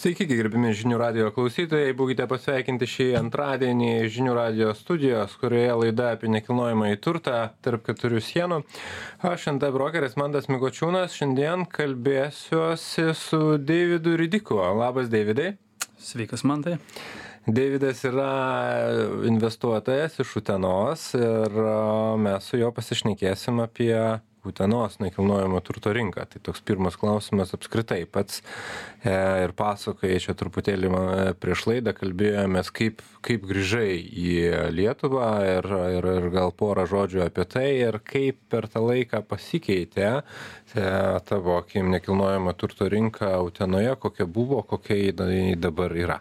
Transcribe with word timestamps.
Sveiki, 0.00 0.24
gerbimi 0.24 0.70
žinių 0.72 0.96
radio 0.96 1.26
klausytojai, 1.36 1.90
būkite 1.92 2.24
pasveikinti 2.24 2.86
šį 2.88 3.06
antradienį 3.18 4.06
žinių 4.08 4.32
radio 4.32 4.70
studijos, 4.72 5.34
kurioje 5.36 5.74
laida 5.76 6.06
apie 6.14 6.30
nekilnojamą 6.32 6.86
į 6.94 7.00
turtą 7.04 7.34
tarp 7.60 7.84
keturių 7.84 8.22
sienų. 8.24 8.62
Aš 9.28 9.44
NT 9.52 9.68
brokeris 9.74 10.16
Mandas 10.16 10.48
Migočiūnas, 10.48 11.18
šiandien 11.18 11.66
kalbėsiuosi 11.68 13.10
su 13.12 13.42
Davidu 13.60 14.16
Ridiku. 14.16 14.56
Labas, 14.80 15.12
Davidai. 15.12 15.50
Sveikas, 16.00 16.46
Mantai. 16.48 16.78
Davidas 17.44 18.00
yra 18.08 18.32
investuotojas 19.28 20.16
iš 20.24 20.32
Utenos 20.40 21.10
ir 21.20 21.60
mes 22.24 22.48
su 22.48 22.56
juo 22.56 22.72
pasišnekėsim 22.72 23.60
apie 23.68 23.92
utenos 24.46 24.98
nekilnojamo 25.02 25.60
turto 25.60 25.92
rinką. 25.92 26.24
Tai 26.30 26.42
toks 26.48 26.62
pirmas 26.64 26.96
klausimas 27.00 27.54
apskritai. 27.56 28.04
Pats 28.10 28.40
e, 29.04 29.14
ir 29.44 29.54
pasakojai 29.56 30.20
čia 30.22 30.36
truputėlį 30.38 30.92
prieš 31.40 31.66
laidą 31.70 31.94
kalbėjomės 31.96 32.72
kaip 32.74 33.04
kaip 33.24 33.44
grįžai 33.48 33.98
į 34.00 34.30
lietuvą 34.72 35.28
ir 35.48 35.68
ir 35.98 36.08
ir 36.14 36.28
gal 36.32 36.54
porą 36.56 36.86
žodžių 36.88 37.24
apie 37.26 37.44
tai 37.52 37.66
ir 37.82 38.00
kaip 38.04 38.40
per 38.52 38.68
tą 38.72 38.82
laiką 38.86 39.22
pasikeitė 39.28 40.08
e, 40.10 40.22
tavo 41.28 41.58
akim 41.60 41.92
nekilnojamo 41.94 42.56
turto 42.56 42.88
rinka 42.88 43.34
utenoje 43.44 43.94
kokia 44.00 44.26
buvo 44.26 44.62
kokia 44.62 45.00
jinai 45.10 45.56
dabar 45.60 45.96
yra 45.96 46.20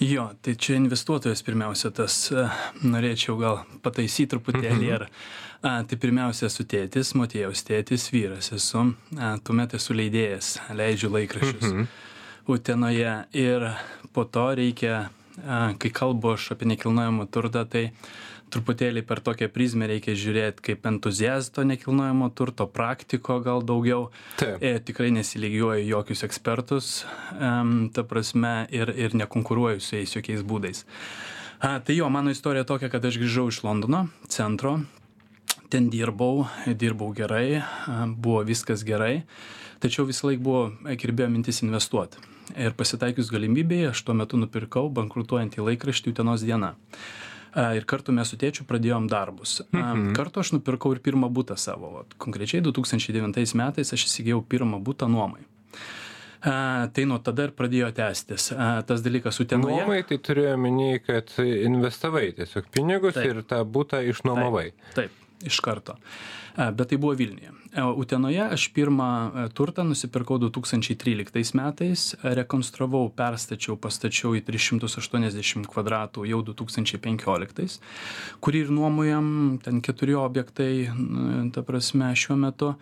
Jo, 0.00 0.30
tai 0.42 0.54
čia 0.54 0.76
investuotojas 0.78 1.42
pirmiausia, 1.42 1.90
tas 1.90 2.16
e, 2.30 2.44
norėčiau 2.86 3.34
gal 3.40 3.64
pataisyti 3.82 4.30
truputėlį. 4.30 4.76
Mhm. 4.76 4.92
Ir, 4.94 5.06
a, 5.66 5.72
tai 5.90 5.98
pirmiausia, 5.98 6.46
esu 6.46 6.66
tėtis, 6.70 7.16
motėjaus 7.18 7.64
tėtis, 7.66 8.06
vyras 8.14 8.52
esu, 8.54 8.84
a, 9.18 9.32
tuomet 9.42 9.74
esu 9.74 9.96
leidėjas, 9.98 10.52
leidžiu 10.78 11.10
laikraščius 11.16 11.66
mhm. 11.72 11.88
Utenoje. 12.48 13.16
Ir 13.36 13.66
po 14.14 14.22
to 14.24 14.46
reikia, 14.60 15.08
a, 15.42 15.58
kai 15.82 15.90
kalbu 15.94 16.36
aš 16.36 16.52
apie 16.54 16.70
nekilnojamą 16.70 17.26
turtą, 17.34 17.66
tai 17.66 17.88
truputėlį 18.52 19.02
per 19.08 19.20
tokią 19.24 19.48
prizmę 19.52 19.88
reikia 19.90 20.14
žiūrėt 20.18 20.62
kaip 20.64 20.86
entuziasto 20.88 21.64
nekilnojamo 21.68 22.30
turto 22.36 22.66
praktiko 22.70 23.38
gal 23.44 23.62
daugiau. 23.66 24.08
Taip. 24.40 24.62
e, 24.62 24.78
tikrai 24.80 25.10
nesilygiuoju 25.16 25.88
jokius 25.88 26.24
ekspertus 26.28 26.92
em, 27.38 27.90
ta 27.94 28.04
prasme 28.08 28.66
ir 28.74 28.92
ir 28.96 29.16
nekonkuruoju 29.18 29.80
su 29.84 29.96
jais 29.96 30.16
jokiais 30.16 30.42
būdais. 30.42 30.84
A, 31.58 31.78
tai 31.82 31.98
jo 31.98 32.08
mano 32.08 32.30
istorija 32.30 32.64
tokia 32.64 32.90
kad 32.92 33.04
aš 33.04 33.18
grįžau 33.18 33.48
iš 33.50 33.62
londono 33.66 34.06
centro. 34.28 34.78
Ten 35.68 35.90
dirbau 35.92 36.46
dirbau 36.66 37.12
gerai 37.12 37.62
buvo 38.16 38.40
viskas 38.46 38.84
gerai 38.88 39.26
tačiau 39.82 40.06
visąlaik 40.08 40.42
buvo 40.42 40.68
kirbėjo 40.98 41.30
mintis 41.32 41.62
investuot. 41.62 42.18
Ir 42.56 42.74
pasitaikius 42.76 43.30
galimybei 43.32 43.88
aš 43.90 44.02
tuo 44.06 44.16
metu 44.16 44.40
nupirkau 44.40 44.88
bankrutuojantį 44.94 45.64
laikraštį 45.66 46.14
utenos 46.14 46.44
diena 46.46 46.74
ir 47.76 47.86
kartu 47.88 48.14
mes 48.14 48.30
su 48.30 48.38
tėčiu 48.40 48.66
pradėjom 48.68 49.08
darbus. 49.10 49.60
Mhm. 49.72 50.12
Kartu 50.16 50.42
aš 50.44 50.54
nupirkau 50.56 50.94
ir 50.94 51.02
pirmą 51.04 51.30
būtą 51.32 51.58
savo. 51.60 51.92
Vat, 51.98 52.18
konkrečiai 52.20 52.62
2009 52.64 53.54
metais 53.58 53.94
aš 53.94 54.08
įsigijau 54.08 54.42
pirmą 54.42 54.82
būtą 54.84 55.10
nuomai. 55.10 55.44
A, 56.38 56.86
tai 56.94 57.02
nuo 57.10 57.18
tada 57.18 57.48
ir 57.48 57.54
pradėjo 57.58 57.90
tęstis. 57.96 58.52
A, 58.54 58.68
tas 58.86 59.02
dalykas 59.02 59.40
Utenoje. 59.42 59.80
Nuomai 59.80 60.04
tai 60.06 60.20
turėjo 60.22 60.54
minį, 60.60 60.90
kad 61.02 61.32
investavai 61.42 62.28
tiesiog 62.36 62.68
pinigus 62.74 63.18
taip. 63.18 63.32
ir 63.32 63.40
tą 63.48 63.64
būtą 63.66 64.04
išnuomavai. 64.12 64.68
Taip, 64.94 65.10
taip 65.10 65.24
iš 65.46 65.60
karto. 65.62 65.96
A, 65.98 66.47
bet 66.58 66.88
tai 66.90 66.98
buvo 66.98 67.14
Vilniuje. 67.14 67.52
Utenoje 67.96 68.40
aš 68.42 68.68
pirmą 68.74 69.08
turtą 69.54 69.84
nusipirkau 69.86 70.38
2013 70.42 71.54
metais, 71.54 72.06
rekonstravau, 72.22 73.04
perstačiau, 73.14 73.76
pastačiau 73.78 74.34
į 74.38 74.42
380 74.46 75.68
kvadratų 75.70 76.26
jau 76.26 76.40
2015, 76.48 77.78
kurį 78.42 78.64
ir 78.64 78.72
nuomojam, 78.74 79.28
ten 79.62 79.82
keturi 79.84 80.16
objektai, 80.18 80.72
ta 81.54 81.62
prasme, 81.62 82.10
šiuo 82.18 82.40
metu. 82.40 82.74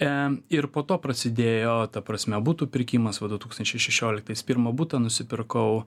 E, 0.00 0.08
ir 0.48 0.64
po 0.72 0.80
to 0.80 0.96
prasidėjo, 0.96 1.74
ta 1.92 2.00
prasme, 2.00 2.38
būtų 2.40 2.70
pirkimas, 2.72 3.18
va 3.20 3.28
2016 3.34 4.46
pirmą 4.48 4.72
būtą 4.72 4.96
nusipirkau. 5.02 5.82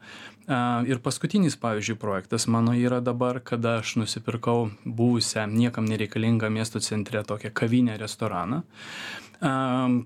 E, 0.45 0.57
ir 0.85 1.01
paskutinis, 1.01 1.57
pavyzdžiui, 1.57 1.97
projektas 1.97 2.45
mano 2.45 2.75
yra 2.77 2.99
dabar, 3.01 3.41
kada 3.41 3.79
aš 3.81 3.95
nusipirkau 4.03 4.69
buvusią, 4.85 5.47
niekam 5.49 5.89
nereikalingą 5.89 6.51
miesto 6.53 6.77
centre 6.77 7.22
tokią 7.27 7.53
kavinę, 7.53 7.97
restoraną 7.97 8.63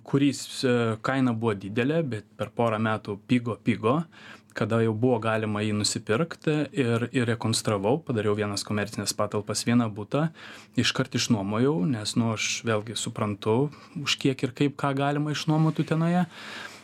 kuris 0.03 0.63
e, 0.63 0.97
kaina 1.01 1.33
buvo 1.33 1.53
didelė, 1.53 2.01
bet 2.03 2.25
per 2.38 2.50
porą 2.50 2.79
metų 2.81 3.19
pigo, 3.28 3.57
pigo. 3.63 4.01
Kada 4.57 4.79
jau 4.81 4.94
buvo 4.97 5.19
galima 5.22 5.61
jį 5.61 5.75
nusipirkt 5.77 6.47
ir 6.73 7.03
ir 7.13 7.27
rekonstravau 7.29 8.00
padariau 8.01 8.33
vienas 8.33 8.63
komercines 8.66 9.13
patalpas 9.13 9.61
vieną 9.67 9.85
butą 9.94 10.31
iškart 10.81 11.13
išnuomojau 11.13 11.75
nes 11.85 12.16
nu 12.17 12.31
aš 12.33 12.63
vėlgi 12.66 12.97
suprantu 12.97 13.69
už 14.01 14.16
kiek 14.17 14.41
ir 14.41 14.56
kaip 14.57 14.73
ką 14.81 14.95
galima 14.97 15.35
išnuomot 15.35 15.77
utenoje 15.77 16.25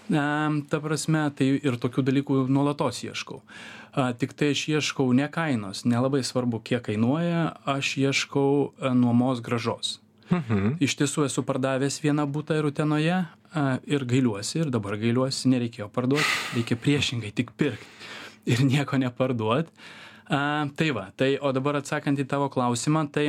ta 0.06 0.82
prasme 0.84 1.24
tai 1.34 1.50
ir 1.58 1.80
tokių 1.82 2.06
dalykų 2.06 2.44
nuolatos 2.46 3.02
ieškau. 3.08 3.42
A 3.98 4.12
tiktai 4.14 4.52
aš 4.54 4.68
ieškau 4.70 5.10
ne 5.18 5.26
kainos 5.26 5.82
nelabai 5.82 6.22
svarbu 6.22 6.62
kiek 6.62 6.86
kainuoja 6.92 7.56
aš 7.66 7.98
ieškau 8.06 8.94
nuomos 8.94 9.42
grąžos 9.42 10.03
Mhm. 10.30 10.78
Iš 10.84 10.96
tiesų 11.02 11.28
esu 11.28 11.44
pardavęs 11.46 12.00
vieną 12.04 12.26
būtą 12.32 12.58
ir 12.60 12.70
Utenoje 12.70 13.20
ir 13.86 14.06
gailiuosi, 14.10 14.64
ir 14.64 14.72
dabar 14.74 14.98
gailiuosi, 14.98 15.52
nereikėjo 15.52 15.90
parduoti, 15.94 16.26
reikia 16.56 16.78
priešingai 16.80 17.34
tik 17.36 17.54
pirkti 17.58 17.86
ir 18.50 18.64
nieko 18.72 18.98
neparduoti. 18.98 19.72
Tai 20.28 20.90
va, 20.96 21.10
tai 21.20 21.36
o 21.42 21.52
dabar 21.54 21.78
atsakant 21.82 22.20
į 22.20 22.26
tavo 22.32 22.48
klausimą, 22.50 23.04
tai 23.14 23.28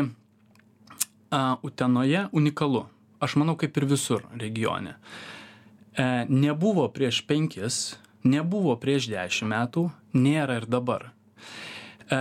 a, 1.34 1.59
Utenoje 1.66 2.28
unikalu. 2.32 2.84
Aš 3.21 3.37
manau, 3.41 3.56
kaip 3.59 3.76
ir 3.76 3.87
visur 3.91 4.25
regione. 4.38 4.94
E, 5.94 6.26
nebuvo 6.28 6.87
prieš 6.94 7.22
penkis, 7.26 7.97
nebuvo 8.26 8.75
prieš 8.81 9.09
dešimt 9.12 9.50
metų, 9.50 9.84
nėra 10.19 10.59
ir 10.61 10.66
dabar. 10.71 11.11
E, 12.11 12.19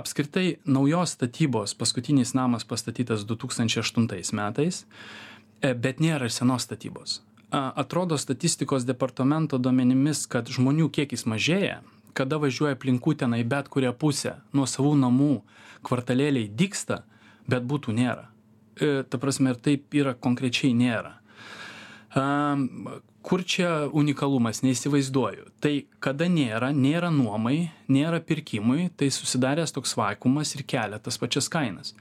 apskritai 0.00 0.56
naujos 0.64 1.14
statybos 1.16 1.74
paskutinis 1.78 2.34
namas 2.34 2.64
pastatytas 2.64 3.26
2008 3.28 4.34
metais, 4.36 4.84
e, 5.62 5.74
bet 5.74 6.00
nėra 6.00 6.28
ir 6.28 6.34
senos 6.34 6.66
statybos. 6.68 7.20
Atrodo 7.50 8.18
statistikos 8.18 8.86
departamento 8.86 9.58
duomenimis, 9.58 10.22
kad 10.30 10.48
žmonių 10.48 10.86
kiekis 10.94 11.26
mažėja, 11.26 11.80
kada 12.14 12.38
važiuoja 12.38 12.76
aplinkų 12.78 13.16
tenai 13.22 13.42
bet 13.44 13.68
kurią 13.68 13.90
pusę, 13.98 14.36
nuo 14.54 14.68
savų 14.70 14.94
namų 15.02 15.32
kvartalėliai 15.86 16.46
dyksta, 16.46 17.02
bet 17.50 17.66
būtų 17.66 17.96
nėra. 17.96 18.28
E, 18.78 19.02
ta 19.02 19.18
prasme, 19.18 19.54
ir 19.54 19.58
taip 19.62 19.98
yra 19.98 20.14
konkrečiai 20.14 20.74
nėra 20.74 21.16
kur 23.30 23.44
čia 23.46 23.86
unikalumas 23.94 24.64
neįsivaizduoju. 24.66 25.46
Tai 25.62 25.72
kada 26.02 26.26
nėra 26.26 26.72
nėra 26.74 27.12
nuomai 27.14 27.70
nėra 27.86 28.18
pirkimui 28.26 28.88
tai 28.98 29.12
susidaręs 29.14 29.70
toks 29.76 29.94
vakuumas 29.98 30.56
ir 30.56 30.64
kelia 30.66 30.98
tas 30.98 31.18
pačias 31.20 31.46
kainas. 31.52 31.94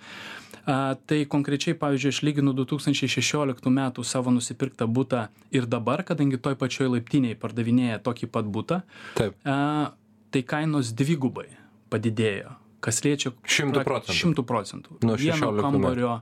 A 0.65 0.95
tai 1.09 1.23
konkrečiai 1.29 1.77
pavyzdžiui 1.77 2.13
aš 2.13 2.21
lyginu 2.25 2.53
du 2.57 2.65
tūkstančiai 2.69 3.09
šešioliktų 3.13 3.71
metų 3.73 4.05
savo 4.05 4.33
nusipirktą 4.33 4.89
butą 4.89 5.27
ir 5.53 5.69
dabar 5.69 6.03
kadangi 6.05 6.41
toj 6.41 6.57
pačioj 6.57 6.89
laiptinėj 6.95 7.37
pardavinėja 7.41 8.01
tokį 8.05 8.29
pat 8.33 8.49
butą 8.49 8.81
taip. 9.17 9.37
a 9.45 9.93
tai 10.33 10.43
kainos 10.45 10.91
dvigubai 10.97 11.47
padidėjo 11.93 12.57
kas 12.83 13.03
liečia 13.05 13.31
šimtu 13.43 13.83
procentų. 13.85 14.17
šimtu 14.17 14.45
procentų. 14.47 14.99
Nuo 15.05 15.17
vieno 15.19 15.51
kambario 15.61 16.19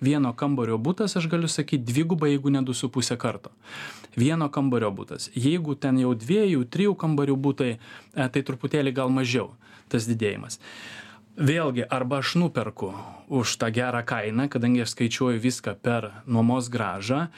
vieno 0.00 0.32
kambario 0.32 0.78
butas 0.78 1.16
aš 1.16 1.28
galiu 1.28 1.48
sakyt 1.48 1.84
dvigubai 1.84 2.30
jeigu 2.30 2.50
ne 2.50 2.62
du 2.62 2.74
su 2.74 2.88
puse 2.88 3.16
karto. 3.16 3.50
Vieno 4.16 4.48
kambario 4.48 4.90
butas. 4.90 5.30
Jeigu 5.34 5.74
ten 5.74 5.98
jau 5.98 6.14
dviejų 6.14 6.64
trijų 6.70 6.94
kambarių 6.98 7.36
butai 7.36 7.72
e, 7.74 7.78
tai 8.28 8.42
truputėlį 8.42 8.94
gal 8.94 9.10
mažiau 9.10 9.52
tas 9.88 10.08
didėjimas. 10.08 10.58
Vėlgi 11.38 11.84
arba 11.86 12.18
aš 12.18 12.34
nuperku 12.34 12.92
už 13.30 13.58
tą 13.60 13.70
gerą 13.70 14.02
kainą 14.02 14.48
kadangi 14.50 14.82
aš 14.82 14.96
skaičiuoju 14.96 15.38
viską 15.40 15.76
per 15.82 16.10
nuomos 16.26 16.70
grąžą 16.72 17.20
e, 17.26 17.28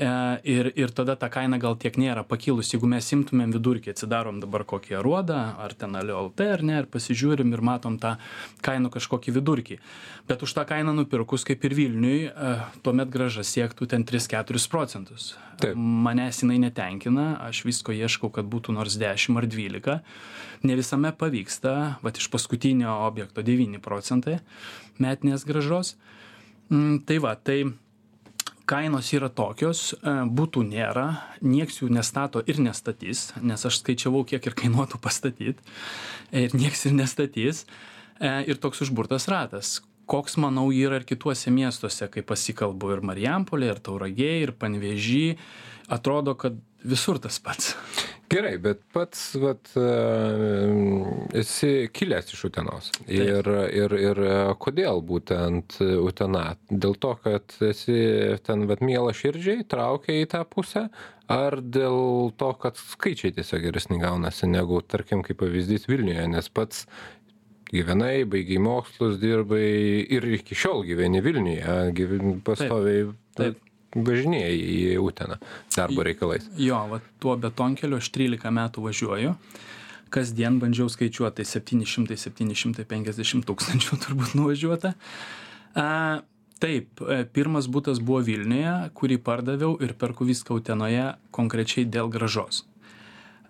ir 0.00 0.72
ir 0.76 0.92
tada 0.96 1.16
ta 1.16 1.28
kaina 1.28 1.58
gal 1.60 1.76
tiek 1.76 1.96
nėra 2.00 2.24
pakilus 2.24 2.72
jeigu 2.72 2.88
mes 2.88 3.10
imtumėm 3.12 3.52
vidurkį 3.52 3.92
atsidarom 3.92 4.40
dabar 4.40 4.64
kokį 4.64 4.96
aruodą 5.00 5.40
ar 5.60 5.74
ten 5.74 5.96
alio 5.96 6.22
lt 6.28 6.46
ar 6.54 6.64
ne 6.64 6.78
ir 6.80 6.88
pasižiūrim 6.88 7.52
ir 7.52 7.60
matom 7.60 7.98
tą 8.00 8.16
kainų 8.64 8.90
kažkokį 8.96 9.36
vidurkį. 9.36 9.78
Bet 10.28 10.42
už 10.46 10.56
tą 10.56 10.64
kainą 10.68 10.94
nupirkus 10.96 11.44
kaip 11.44 11.64
ir 11.68 11.76
vilniuj 11.76 12.26
e, 12.30 12.56
tuomet 12.84 13.12
grąža 13.12 13.44
siektų 13.44 13.90
ten 13.92 14.04
tris 14.08 14.28
keturis 14.30 14.68
procentus 14.70 15.34
manęs 15.76 16.42
jinai 16.42 16.58
netenkina 16.60 17.36
aš 17.44 17.64
visko 17.66 17.92
ieškau 17.92 18.30
kad 18.32 18.48
būtų 18.48 18.74
nors 18.76 18.96
dešim 19.00 19.36
ar 19.36 19.46
dvylika. 19.46 20.00
Ne 20.62 20.76
visame 20.76 21.12
pavyksta 21.12 21.98
vat 22.02 22.18
iš 22.18 22.30
paskutinio 22.32 22.92
objekto 23.06 23.42
devyni 23.42 23.80
procentai 23.80 24.40
metinės 24.98 25.44
grąžos. 25.48 25.96
Mm, 26.70 27.00
tai 27.04 27.18
va 27.18 27.34
tai 27.34 27.64
kainos 28.70 29.10
yra 29.16 29.28
tokios, 29.34 29.90
e, 29.98 30.14
būtų 30.30 30.62
nėra, 30.68 31.06
nieks 31.42 31.80
jų 31.82 31.90
nestato 31.96 32.42
ir 32.46 32.60
nestatys, 32.62 33.30
nes 33.42 33.66
aš 33.66 33.80
skaičiavau, 33.82 34.22
kiek 34.30 34.46
ir 34.46 34.56
kainuotų 34.62 35.00
pastatyti, 35.02 35.58
ir 36.30 36.54
nieks 36.54 36.86
ir 36.86 36.94
nestatys. 36.94 37.64
E, 38.20 38.30
ir 38.52 38.60
toks 38.60 38.84
užburtas 38.84 39.26
ratas. 39.32 39.80
Koks, 40.10 40.34
manau, 40.42 40.68
yra 40.74 40.98
ir 41.00 41.06
kituose 41.08 41.52
miestuose, 41.54 42.08
kai 42.10 42.22
pasikalbu 42.26 42.96
ir 42.96 43.04
Marijampolė, 43.06 43.70
ir 43.70 43.78
Tauragė, 43.86 44.32
ir 44.42 44.52
Panvežį, 44.58 45.36
atrodo, 45.94 46.34
kad 46.38 46.58
visur 46.84 47.20
tas 47.22 47.38
pats. 47.42 47.74
Gerai, 48.30 48.54
bet 48.62 48.84
pats 48.94 49.32
vat, 49.42 49.72
e, 49.74 49.86
esi 51.40 51.88
kilęs 51.90 52.28
iš 52.30 52.44
Utenos. 52.46 52.90
Ir, 53.10 53.48
ir, 53.74 53.94
ir 53.98 54.20
e, 54.22 54.34
kodėl 54.62 55.02
būtent 55.02 55.80
Utena? 55.82 56.44
Dėl 56.70 56.94
to, 57.02 57.16
kad 57.24 57.56
esi 57.66 57.96
ten 58.46 58.68
vat, 58.70 58.84
mielą 58.86 59.10
širdžiai, 59.18 59.64
traukia 59.66 60.20
į 60.20 60.28
tą 60.30 60.44
pusę, 60.46 60.84
ar 61.30 61.58
dėl 61.58 62.30
to, 62.38 62.52
kad 62.62 62.78
skaičiai 62.78 63.34
tiesiog 63.34 63.66
geresni 63.66 63.98
gaunasi 64.02 64.46
negu, 64.50 64.78
tarkim, 64.86 65.24
kaip 65.26 65.40
pavyzdys 65.42 65.88
Vilniuje, 65.90 66.28
nes 66.30 66.50
pats 66.54 66.84
gyvenai, 67.70 68.22
baigiai 68.30 68.62
mokslus, 68.62 69.18
dirbai 69.22 70.06
ir 70.06 70.28
iki 70.38 70.54
šiol 70.58 70.86
gyveni 70.86 71.22
Vilniuje, 71.26 72.38
pastoviai. 72.46 73.10
Taip. 73.34 73.58
taip 73.58 73.69
važinėji 73.94 74.94
į 74.94 74.98
Uteną 75.02 75.38
darbo 75.74 76.04
reikalais. 76.06 76.46
Jo, 76.60 76.84
va, 76.90 77.00
tuo 77.22 77.36
betonkeliu 77.40 77.98
aš 77.98 78.10
13 78.14 78.52
metų 78.54 78.86
važiuoju. 78.86 79.34
Kasdien 80.10 80.58
bandžiau 80.62 80.90
skaičiuoti, 80.90 81.42
tai 81.42 81.46
700-750 81.46 83.46
tūkstančių 83.46 83.98
turbūt 84.04 84.34
nuvažiuota. 84.38 84.94
A, 85.78 85.86
taip, 86.62 87.02
e, 87.02 87.22
pirmas 87.30 87.70
būtas 87.70 88.02
buvo 88.02 88.22
Vilniuje, 88.26 88.90
kurį 88.98 89.20
pardaviau 89.22 89.76
ir 89.82 89.94
perku 89.98 90.26
viską 90.26 90.58
Utenoje 90.58 91.12
konkrečiai 91.34 91.86
dėl 91.86 92.10
gražos. 92.10 92.64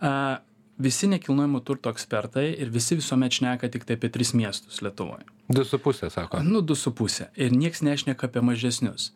A, 0.00 0.40
visi 0.80 1.08
nekilnojamo 1.08 1.60
turto 1.64 1.92
ekspertai 1.92 2.50
ir 2.52 2.72
visi 2.72 2.96
visuomet 2.96 3.36
šneka 3.36 3.68
tik 3.72 3.88
tai 3.88 3.96
apie 3.96 4.12
tris 4.12 4.34
miestus 4.36 4.80
Lietuvoje. 4.84 5.24
Du 5.48 5.64
su 5.64 5.80
pusė, 5.82 6.12
sako. 6.12 6.44
Nu, 6.44 6.60
du 6.60 6.76
su 6.76 6.92
pusė. 6.96 7.28
Ir 7.36 7.56
nieks 7.56 7.80
nešneka 7.84 8.28
apie 8.28 8.44
mažesnius 8.44 9.10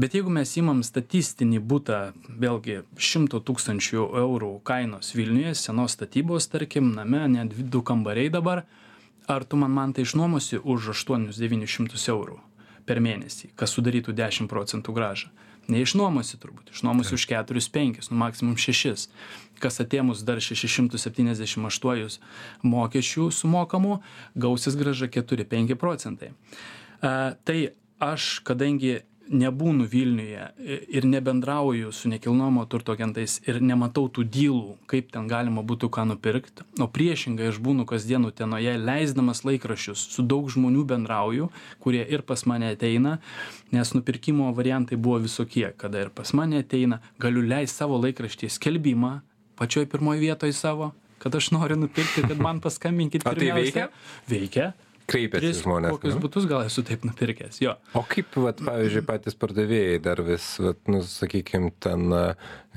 bet 0.00 0.14
jeigu 0.16 0.32
mes 0.32 0.52
imam 0.56 0.80
statistinį 0.86 1.60
butą 1.72 1.98
vėlgi 2.40 2.80
šimto 3.10 3.40
tūkstančių 3.44 4.06
eurų 4.22 4.52
kainos 4.64 5.12
vilniuje 5.16 5.52
senos 5.58 5.96
statybos 5.98 6.48
tarkim 6.52 6.94
name 6.96 7.26
net 7.34 7.52
du 7.74 7.82
kambariai 7.84 8.32
dabar 8.32 8.64
ar 9.28 9.44
tu 9.44 9.60
man 9.60 9.74
mantai 9.76 10.06
išnuomosi 10.06 10.62
už 10.62 10.94
aštuonis 10.94 11.42
devynis 11.42 11.74
šimtus 11.76 12.08
eurų 12.14 12.38
per 12.88 13.02
mėnesį 13.04 13.52
kas 13.60 13.76
sudarytų 13.76 14.16
dešim 14.22 14.48
procentų 14.48 14.96
grąžą 14.96 15.34
neišnuomosi 15.70 16.38
turbūt 16.40 16.72
išnuomosi 16.74 17.14
už 17.16 17.26
keturis 17.30 17.68
penkis 17.72 18.10
nu 18.10 18.18
maksimum 18.20 18.56
šešis. 18.60 19.08
Kas 19.62 19.80
atėmus 19.82 20.24
dar 20.26 20.40
šešis 20.42 20.72
šimtus 20.76 21.04
septyniasdešim 21.06 21.68
aštuonius 21.68 22.18
mokesčių 22.66 23.28
sumokamų 23.34 24.00
gausis 24.40 24.78
grąža 24.80 25.10
keturi 25.12 25.46
penki 25.48 25.76
procentai. 25.78 26.32
A 27.04 27.36
tai 27.44 27.74
aš 28.00 28.40
kadangi 28.46 29.00
nebūnu 29.30 29.86
vilniuje 29.90 30.46
ir 30.88 31.06
nebendrauju 31.06 31.92
su 31.92 32.08
nekilnojamo 32.10 32.64
turto 32.66 32.92
agentais 32.92 33.38
ir 33.46 33.60
nematau 33.62 34.08
tų 34.10 34.24
dylų 34.36 34.74
kaip 34.90 35.12
ten 35.14 35.28
galima 35.30 35.62
būtų 35.66 35.90
ką 35.94 36.06
nupirkt 36.10 36.64
o 36.82 36.88
priešingai 36.90 37.50
aš 37.52 37.60
būnu 37.62 37.86
kasdien 37.88 38.26
utenoje 38.26 38.74
leisdamas 38.78 39.44
laikraščius 39.46 40.02
su 40.14 40.26
daug 40.26 40.50
žmonių 40.50 40.84
bendrauju 40.94 41.50
kurie 41.78 42.02
ir 42.02 42.26
pas 42.26 42.42
mane 42.50 42.72
ateina 42.74 43.18
nes 43.70 43.94
nupirkimo 43.94 44.50
variantai 44.56 44.98
buvo 44.98 45.22
visokie 45.22 45.70
kada 45.76 46.06
ir 46.06 46.10
pas 46.10 46.34
mane 46.34 46.64
ateina 46.64 47.00
galiu 47.22 47.46
leist 47.46 47.78
savo 47.78 48.00
laikraštyje 48.02 48.50
skelbimą 48.58 49.20
pačioj 49.60 49.86
pirmoj 49.86 50.18
vietoj 50.26 50.52
savo 50.52 50.92
kad 51.22 51.34
aš 51.34 51.52
noriu 51.54 51.76
nupirkti 51.76 52.26
kad 52.26 52.38
man 52.40 52.60
paskambinkit 52.64 53.24
pirmiausia. 53.24 53.52
Tai 53.52 53.62
veikia? 53.62 53.88
Veikia 54.28 54.72
kreipiasi 55.10 55.64
žmonės. 55.64 55.94
Kokius 55.96 56.16
ne? 56.16 56.22
butus 56.22 56.46
gal 56.50 56.64
esu 56.66 56.84
taip 56.86 57.04
nupirkęs, 57.08 57.60
jo. 57.64 57.74
O 57.98 58.04
kaip, 58.08 58.32
vat, 58.44 58.62
pavyzdžiui, 58.64 59.04
patys 59.08 59.36
pardavėjai 59.40 59.98
dar 60.04 60.22
vis, 60.26 60.46
vat, 60.62 60.80
nu, 60.90 61.02
sakykime, 61.06 61.72
ten 61.82 62.14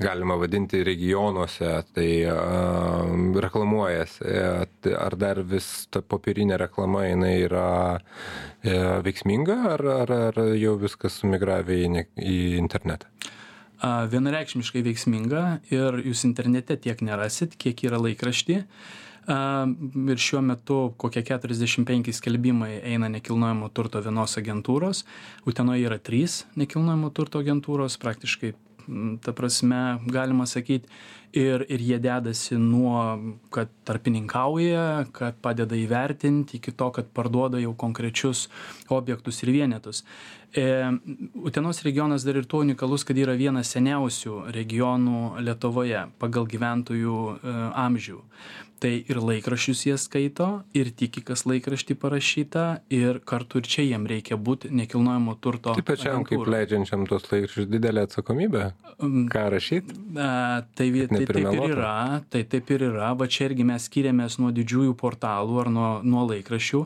galima 0.00 0.36
vadinti 0.40 0.82
regionuose, 0.86 1.70
tai 1.94 2.08
uh, 2.26 3.14
reklamuojasi, 3.44 4.24
ar 4.98 5.18
dar 5.20 5.42
vis 5.46 5.68
ta 5.90 6.02
popierinė 6.02 6.58
reklama 6.60 7.04
jinai 7.06 7.34
yra 7.44 7.68
e, 7.94 8.74
veiksminga, 9.04 9.56
ar, 9.74 9.84
ar, 10.02 10.12
ar 10.30 10.40
jau 10.58 10.74
viskas 10.80 11.20
sumigravė 11.20 11.78
į, 11.84 11.88
ne, 11.94 12.04
į 12.18 12.38
internetą? 12.58 13.10
Vienareikšmiškai 13.84 14.80
veiksminga 14.86 15.42
ir 15.74 15.98
jūs 16.06 16.24
internete 16.24 16.76
tiek 16.80 17.02
nerasit, 17.04 17.58
kiek 17.60 17.82
yra 17.84 17.98
laikrašti. 18.00 18.62
Ir 19.24 20.20
šiuo 20.20 20.42
metu 20.44 20.78
kokie 21.00 21.22
45 21.24 22.12
skelbimai 22.12 22.74
eina 22.84 23.08
nekilnojamo 23.08 23.70
turto 23.72 24.02
vienos 24.04 24.36
agentūros. 24.36 25.04
Utenoje 25.48 25.86
yra 25.88 25.96
trys 25.96 26.42
nekilnojamo 26.60 27.08
turto 27.16 27.40
agentūros, 27.40 27.96
praktiškai, 28.02 28.52
ta 29.24 29.32
prasme, 29.32 29.80
galima 30.12 30.44
sakyti, 30.46 30.92
ir, 31.34 31.64
ir 31.68 31.82
jie 31.82 31.98
dedasi 31.98 32.58
nuo, 32.60 33.00
kad 33.54 33.72
tarpininkauja, 33.88 35.06
kad 35.14 35.40
padeda 35.42 35.76
įvertinti, 35.78 36.60
iki 36.60 36.74
to, 36.76 36.90
kad 36.94 37.08
parduoda 37.16 37.60
jau 37.62 37.74
konkrečius 37.78 38.48
objektus 38.92 39.42
ir 39.42 39.54
vienetus. 39.54 40.04
E, 40.54 40.66
Utenos 41.34 41.82
regionas 41.82 42.26
dar 42.26 42.38
ir 42.38 42.46
tuo 42.46 42.62
unikalus, 42.62 43.02
kad 43.06 43.18
yra 43.18 43.34
vienas 43.38 43.72
seniausių 43.74 44.44
regionų 44.54 45.40
Lietuvoje 45.42 46.06
pagal 46.22 46.46
gyventojų 46.50 47.18
e, 47.34 47.56
amžių 47.86 48.20
tai 48.84 48.92
ir 49.08 49.20
laikraščius 49.24 49.84
jie 49.88 49.96
skaito 50.00 50.48
ir 50.76 50.90
tiki 50.92 51.22
kas 51.24 51.46
laikrašty 51.48 51.96
parašyta 52.00 52.64
ir 52.92 53.22
kartu 53.24 53.62
ir 53.62 53.70
čia 53.74 53.86
jiem 53.86 54.04
reikia 54.10 54.36
būt 54.36 54.68
nekilnojamo 54.68 55.36
turto 55.40 55.72
tai 55.78 55.86
pačiam 55.88 56.26
kaip 56.28 56.44
leidžiančiam 56.54 57.06
tuos 57.08 57.24
laikraščius 57.30 57.70
didelė 57.72 58.04
atsakomybė 58.08 58.66
um, 58.98 59.24
ką 59.32 59.46
rašyt? 59.56 59.94
A, 60.14 60.62
tai, 60.76 60.90
tai 60.92 61.24
taip 61.24 61.34
ir 61.38 61.60
yra 61.70 61.96
tai 62.30 62.44
taip 62.44 62.70
ir 62.76 62.88
yra. 62.90 63.12
Va 63.18 63.28
čia 63.30 63.48
irgi 63.48 63.66
mes 63.66 63.88
skiriamės 63.88 64.38
nuo 64.42 64.52
didžiųjų 64.54 64.96
portalų 65.00 65.60
ar 65.64 65.72
nuo, 65.72 65.90
nuo 66.04 66.24
laikraščių 66.30 66.84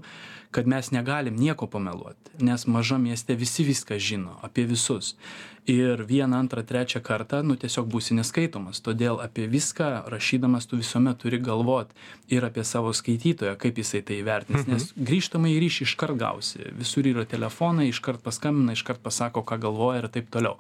kad 0.51 0.67
mes 0.67 0.91
negalim 0.95 1.37
nieko 1.37 1.67
pameluoti, 1.69 2.33
nes 2.41 2.65
mažam 2.67 3.03
mieste 3.05 3.37
visi 3.37 3.67
viską 3.69 3.99
žino 4.01 4.39
apie 4.43 4.65
visus. 4.65 5.17
Ir 5.67 6.05
vieną, 6.07 6.37
antrą, 6.39 6.63
trečią 6.63 7.01
kartą, 7.05 7.43
nu 7.43 7.57
tiesiog 7.61 7.89
būsi 7.93 8.17
neskaitomas. 8.17 8.81
Todėl 8.85 9.21
apie 9.21 9.49
viską 9.51 10.09
rašydamas 10.09 10.69
tu 10.71 10.79
visuomet 10.81 11.19
turi 11.21 11.41
galvoti 11.43 11.97
ir 12.33 12.47
apie 12.47 12.65
savo 12.65 12.93
skaitytoją, 12.93 13.57
kaip 13.61 13.81
jisai 13.83 14.03
tai 14.03 14.23
vertins. 14.25 14.65
Mhm. 14.65 14.73
Nes 14.73 14.93
grįžtamai 14.97 15.53
į 15.57 15.63
ryšį 15.67 15.89
iškart 15.91 16.19
gausi. 16.21 16.71
Visur 16.79 17.09
yra 17.11 17.27
telefonai, 17.29 17.89
iškart 17.93 18.23
paskambina, 18.25 18.77
iškart 18.79 19.03
pasako, 19.05 19.45
ką 19.45 19.61
galvoja 19.67 20.05
ir 20.05 20.13
taip 20.13 20.31
toliau. 20.33 20.57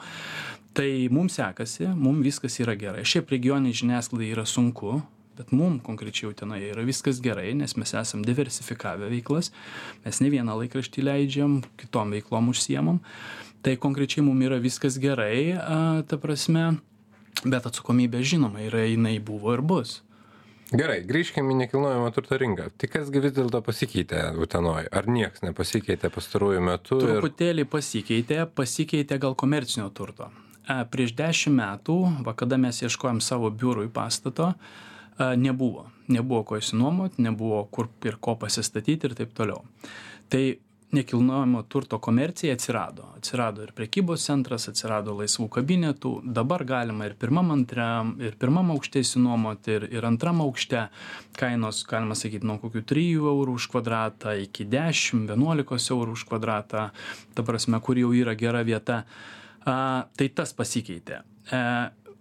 Tai 0.77 0.91
mums 1.11 1.39
sekasi, 1.41 1.89
mums 1.97 2.27
viskas 2.27 2.61
yra 2.61 2.77
gerai. 2.79 3.07
Šiaip 3.09 3.31
regioniai 3.33 3.75
žiniasklaidai 3.75 4.35
yra 4.35 4.45
sunku, 4.47 5.01
bet 5.39 5.53
mum 5.55 5.79
konkrečiai 5.85 6.33
utenoje 6.33 6.73
yra 6.73 6.83
viskas 6.87 7.21
gerai 7.23 7.53
nes 7.55 7.77
mes 7.79 7.95
esam 8.01 8.25
diversifikavę 8.27 9.11
veiklas 9.13 9.53
mes 10.05 10.21
ne 10.25 10.31
vieną 10.35 10.57
laikraštį 10.63 11.05
leidžiam 11.07 11.61
kitom 11.79 12.15
veiklom 12.17 12.51
užsiemam 12.53 12.99
tai 13.63 13.77
konkrečiai 13.81 14.25
mum 14.27 14.43
yra 14.47 14.61
viskas 14.63 14.99
gerai 15.03 15.55
a 15.59 16.03
ta 16.09 16.19
prasme 16.21 16.79
bet 17.45 17.67
atsakomybė 17.71 18.23
žinoma 18.23 18.65
yra 18.67 18.85
jinai 18.87 19.19
buvo 19.23 19.55
ir 19.57 19.63
bus 19.63 20.01
Gerai, 20.69 20.99
grįžkime 21.09 21.55
į 21.55 21.63
nekilnojamo 21.63 22.11
turto 22.13 22.37
rinką. 22.37 22.67
Tai 22.77 22.89
kasgi 22.93 23.23
vis 23.25 23.33
dėlto 23.33 23.63
pasikeitė 23.65 24.19
Utenoje? 24.37 24.91
Ar 24.93 25.07
nieks 25.09 25.41
nepasikeitė 25.41 26.11
pastaruoju 26.13 26.61
metu? 26.61 26.99
Truputėlį 27.01 27.65
ir... 27.65 27.69
pasikeitė, 27.73 28.43
pasikeitė 28.53 29.17
gal 29.23 29.33
komercinio 29.33 29.89
turto. 29.97 30.29
Prieš 30.93 31.15
dešimt 31.17 31.57
metų, 31.57 31.97
va, 32.27 32.35
kada 32.37 32.59
mes 32.61 32.83
ieškojom 32.85 33.23
savo 33.25 33.49
biurui 33.49 33.89
pastato, 33.89 34.51
nebuvo. 35.41 35.87
Nebuvo 36.13 36.43
ko 36.51 36.61
išsinuomot, 36.61 37.17
nebuvo 37.17 37.63
kur 37.73 37.89
ir 38.05 38.21
ko 38.21 38.37
pasistatyti 38.37 39.09
ir 39.09 39.17
taip 39.17 39.33
toliau. 39.39 39.65
Tai 40.29 40.43
nekilnojamo 40.93 41.63
turto 41.63 41.99
komercija 41.99 42.55
atsirado. 42.55 43.05
Atsirado 43.17 43.63
ir 43.63 43.73
prekybos 43.77 44.25
centras, 44.25 44.69
atsirado 44.71 45.13
laisvų 45.19 45.49
kabinetų. 45.59 46.13
Dabar 46.25 46.65
galima 46.65 47.09
ir 47.09 47.17
pirmam, 47.21 47.51
antram, 47.53 48.15
ir 48.25 48.39
pirmam 48.41 48.73
aukšte 48.73 49.03
įsinuomoti, 49.05 49.75
ir, 49.77 49.89
ir 49.99 50.09
antram 50.09 50.41
aukšte. 50.45 50.87
Kainos, 51.39 51.83
galima 51.89 52.17
sakyti, 52.17 52.49
nuo 52.49 52.57
kokių 52.63 52.85
3 52.89 53.07
eurų 53.21 53.59
už 53.61 53.69
kvadratą 53.75 54.39
iki 54.47 54.65
10-11 54.65 55.93
eurų 55.97 56.17
už 56.17 56.25
kvadratą. 56.31 56.89
Ta 57.37 57.45
prasme, 57.45 57.81
kur 57.85 58.01
jau 58.01 58.15
yra 58.17 58.37
gera 58.39 58.65
vieta. 58.65 59.03
A, 59.69 60.09
tai 60.17 60.31
tas 60.33 60.55
pasikeitė. 60.57 61.21
E, 61.53 61.63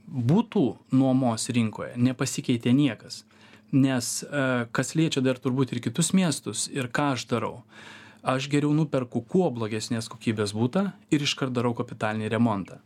butų 0.08 0.68
nuomos 0.92 1.48
rinkoje 1.56 1.96
nepasikeitė 1.96 2.76
niekas. 2.76 3.24
Nes 3.72 4.24
e, 4.24 4.68
kas 4.76 4.96
liečia 4.96 5.24
dar 5.24 5.40
turbūt 5.40 5.72
ir 5.72 5.84
kitus 5.84 6.12
miestus 6.16 6.68
ir 6.72 6.92
ką 6.92 7.14
aš 7.16 7.28
darau. 7.32 7.62
Aš 8.28 8.50
geriau 8.52 8.74
nuperku 8.76 9.22
kuo 9.24 9.48
blogesnės 9.56 10.10
kokybės 10.12 10.52
butą 10.56 10.90
ir 11.14 11.24
iškart 11.24 11.54
darau 11.56 11.72
kapitalinį 11.78 12.28
remontą. 12.34 12.82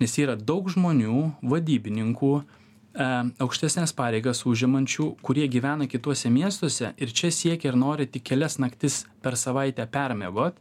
Nes 0.00 0.16
yra 0.20 0.34
daug 0.36 0.68
žmonių, 0.68 1.20
vadybininkų, 1.52 2.32
e, 2.40 3.06
aukštesnės 3.46 3.94
pareigas 3.96 4.44
užimančių, 4.44 5.06
kurie 5.24 5.46
gyvena 5.48 5.88
kituose 5.88 6.28
miestuose 6.28 6.92
ir 6.98 7.14
čia 7.20 7.30
siekia 7.32 7.72
ir 7.72 7.80
nori 7.80 8.06
tik 8.06 8.26
kelias 8.28 8.58
naktis 8.58 9.04
per 9.22 9.38
savaitę 9.40 9.86
permiegot, 9.86 10.60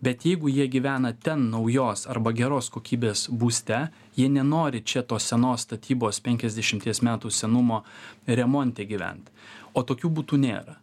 bet 0.00 0.24
jeigu 0.24 0.48
jie 0.48 0.68
gyvena 0.70 1.12
ten 1.12 1.50
naujos 1.50 2.06
arba 2.06 2.32
geros 2.32 2.70
kokybės 2.70 3.28
būste, 3.28 3.88
jie 4.16 4.28
nenori 4.32 4.80
čia 4.80 5.02
tos 5.02 5.28
senos 5.28 5.66
statybos 5.66 6.22
50 6.24 7.02
metų 7.02 7.30
senumo 7.30 7.82
remonte 8.26 8.86
gyventi. 8.86 9.34
O 9.74 9.82
tokių 9.82 10.14
būtų 10.20 10.38
nėra. 10.40 10.78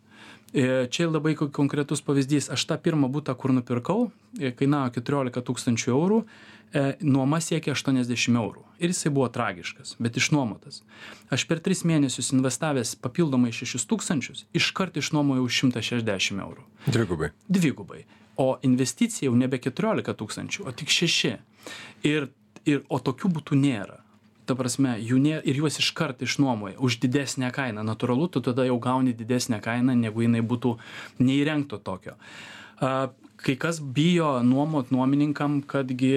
E, 0.55 0.87
čia 0.87 1.09
labai 1.11 1.33
konkretus 1.35 1.99
pavyzdys. 2.01 2.47
Aš 2.53 2.63
tą 2.69 2.77
pirmą 2.79 3.09
būtą, 3.11 3.33
kur 3.35 3.51
nupirkau, 3.51 4.05
e, 4.39 4.53
kainavo 4.55 4.93
14 4.95 5.41
tūkstančių 5.43 5.89
eurų, 5.91 6.19
e, 6.71 6.83
nuoma 7.03 7.41
siekia 7.43 7.73
80 7.75 8.39
eurų. 8.39 8.63
Ir 8.79 8.93
jisai 8.93 9.11
buvo 9.11 9.27
tragiškas, 9.27 9.97
bet 9.99 10.15
išnuomotas. 10.15 10.83
Aš 11.27 11.43
per 11.49 11.59
3 11.59 11.83
mėnesius 11.83 12.31
investavęs 12.31 12.95
papildomai 12.95 13.51
6 13.51 13.83
tūkstančius, 13.83 14.45
iškart 14.55 14.95
išnuomojau 14.95 15.49
160 15.49 16.39
eurų. 16.39 16.63
Dvigubai. 16.87 17.31
Dvigubai. 17.49 18.05
O 18.37 18.55
investicija 18.63 19.27
jau 19.27 19.35
nebe 19.35 19.59
14 19.59 20.15
tūkstančių, 20.15 20.67
o 20.67 20.71
tik 20.71 20.87
6. 20.87 21.35
Ir, 22.03 22.31
ir, 22.63 22.83
o 22.87 22.99
tokių 22.99 23.27
būtų 23.27 23.59
nėra 23.59 24.04
ta 24.45 24.55
prasme 24.57 24.95
jų 25.01 25.19
nė 25.21 25.39
ir 25.43 25.59
juos 25.61 25.79
iškart 25.81 26.23
išnuomoja 26.25 26.79
už 26.79 26.99
didesnę 27.03 27.51
kainą. 27.55 27.83
Natūralu 27.87 28.29
tu 28.31 28.41
tada 28.45 28.65
jau 28.67 28.77
gauni 28.81 29.15
didesnę 29.17 29.61
kainą 29.63 29.95
negu 29.97 30.25
jinai 30.25 30.43
būtų 30.45 30.75
neįrengto 31.19 31.81
tokio. 31.81 32.15
A 32.79 33.09
kai 33.35 33.55
kas 33.59 33.81
bijo 33.81 34.39
nuomot 34.43 34.91
nuomininkam 34.91 35.61
kad 35.67 35.91
gi 35.91 36.13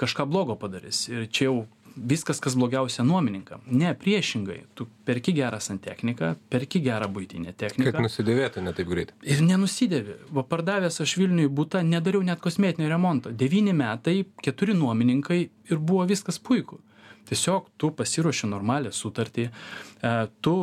kažką 0.00 0.26
blogo 0.26 0.56
padarys. 0.58 1.06
Ir 1.08 1.28
čia 1.30 1.50
jau 1.50 1.60
viskas 1.96 2.40
kas 2.40 2.54
blogiausia 2.56 3.04
nuomininkam. 3.04 3.60
Ne 3.66 3.92
priešingai 3.98 4.60
tu 4.74 4.86
perki 5.04 5.34
gerą 5.36 5.60
santechniką 5.60 6.34
perki 6.50 6.80
gerą 6.84 7.08
buitinę 7.12 7.52
techniką. 7.52 7.92
Kad 7.92 8.06
nusidėvėtų 8.06 8.64
ne 8.64 8.74
taip 8.76 8.88
greit. 8.88 9.14
ir 9.22 9.42
nenusidėvi. 9.44 10.16
Va 10.36 10.44
pardavęs 10.46 11.00
aš 11.04 11.16
vilniuj 11.20 11.48
butą 11.48 11.82
nedariau 11.86 12.22
net 12.22 12.40
kosmetinio 12.40 12.88
remonto. 12.88 13.32
Devyni 13.32 13.74
metai 13.76 14.24
keturi 14.42 14.74
nuomininkai 14.74 15.40
ir 15.70 15.78
buvo 15.78 16.06
viskas 16.08 16.38
puiku 16.38 16.80
tiesiog 17.28 17.68
tu 17.80 17.90
pasiruoši 17.96 18.48
normalią 18.50 18.92
sutartį, 18.94 19.48
e, 19.48 20.12
tu 20.44 20.54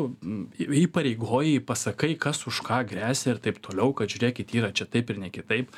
įpareigoji, 0.83 1.59
pasakai, 1.67 2.13
kas 2.19 2.45
už 2.49 2.61
ką 2.67 2.81
grėsia 2.89 3.33
ir 3.33 3.41
taip 3.43 3.59
toliau, 3.63 3.93
kad 3.97 4.11
žiūrėkit, 4.11 4.55
yra 4.57 4.71
čia 4.71 4.87
taip 4.89 5.11
ir 5.13 5.21
ne 5.21 5.29
kitaip. 5.33 5.71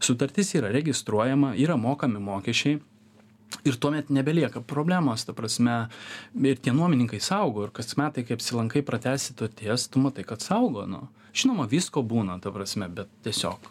Sutartis 0.00 0.54
yra 0.58 0.72
registruojama, 0.74 1.54
yra 1.56 1.78
mokami 1.80 2.22
mokesčiai. 2.22 2.80
Ir 3.66 3.76
tuomet 3.78 4.10
nebelieka 4.10 4.60
problemos, 4.60 5.22
ta 5.24 5.32
prasme, 5.32 5.86
ir 6.34 6.58
tie 6.58 6.74
nuomininkai 6.74 7.20
saugo, 7.22 7.66
ir 7.66 7.70
kas 7.74 7.94
metai, 7.98 8.26
kai 8.26 8.34
apsilankai 8.36 8.82
pratesi 8.86 9.36
to 9.38 9.46
ties, 9.48 9.86
tu 9.88 10.02
matai, 10.02 10.26
kad 10.26 10.42
saugo, 10.42 10.82
nu. 10.90 11.06
Žinoma, 11.36 11.68
visko 11.70 12.02
būna, 12.02 12.40
ta 12.42 12.50
prasme, 12.50 12.88
bet 12.90 13.12
tiesiog 13.22 13.70